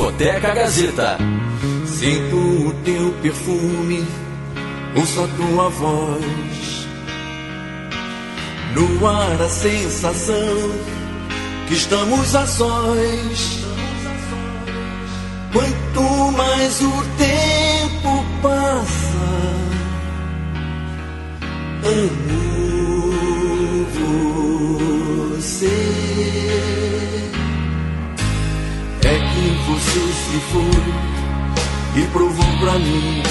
Discoteca 0.00 0.54
Gazeta. 0.54 1.18
Sinto 1.84 2.36
o 2.36 2.72
teu 2.82 3.12
perfume, 3.20 4.02
ouço 4.96 5.22
a 5.22 5.28
tua 5.28 5.68
voz. 5.68 6.88
No 8.74 9.06
ar 9.06 9.42
a 9.42 9.48
sensação 9.50 10.72
que 11.68 11.74
estamos 11.74 12.34
a 12.34 12.46
sós. 12.46 13.60
Quanto 15.52 16.32
mais 16.32 16.80
o 16.80 17.04
tempo 17.18 18.24
passa, 18.40 19.18
amo 21.84 22.40
você 25.36 26.79
se 30.30 30.38
foi 30.52 32.00
e 32.00 32.06
provou 32.08 32.58
pra 32.60 32.78
mim 32.78 33.22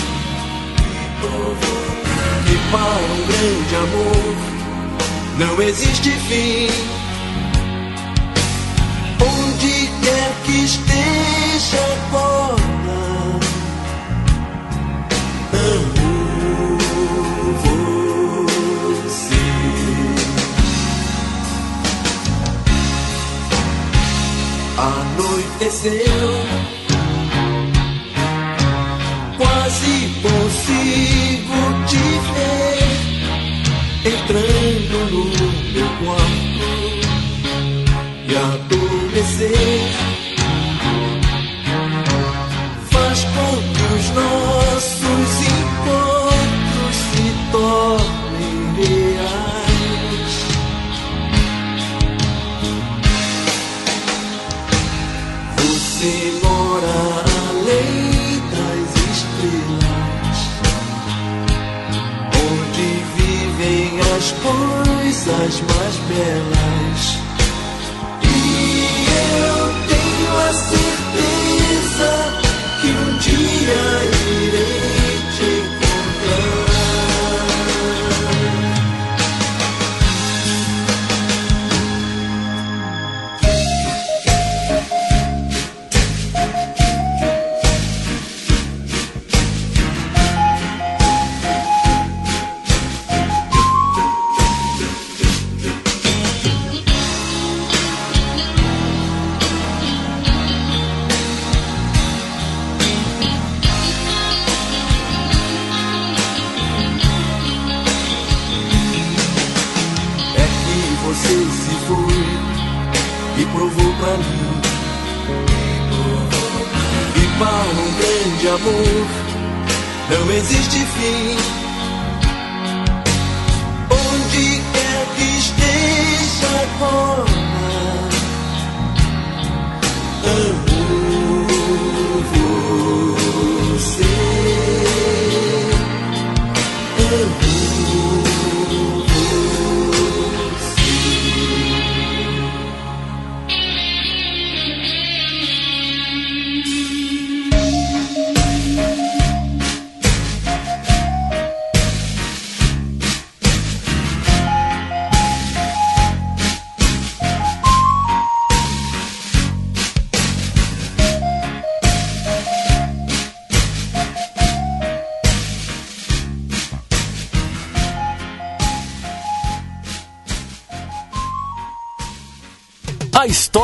que 2.46 2.58
para 2.72 3.00
um 3.14 3.22
grande 3.28 3.76
amor 3.76 4.36
não 5.38 5.62
existe 5.62 6.12
fim. 6.12 6.68
Onde 9.22 9.90
quer 10.02 10.32
que 10.44 10.66
esteja 10.66 11.80
agora, 12.10 12.60
amo 15.54 16.78
você. 19.06 19.40
Anoiteceu. 24.78 26.59
Entrando 34.06 34.98
no 35.12 35.26
meu 35.74 35.90
quarto 36.04 36.40
e 38.28 38.36
adormecer. 38.36 39.52
Faz 42.92 43.24
com 43.24 43.52
que 43.74 43.84
os 43.94 44.10
nossos 44.12 45.09
coisas 65.50 65.62
mais 65.62 65.96
belas. 66.08 67.18
E 68.24 69.08
eu 69.48 69.58
tenho 69.88 70.38
a 70.38 70.54
certeza 70.54 72.12
que 72.82 72.88
um 72.88 73.18
dia 73.18 73.99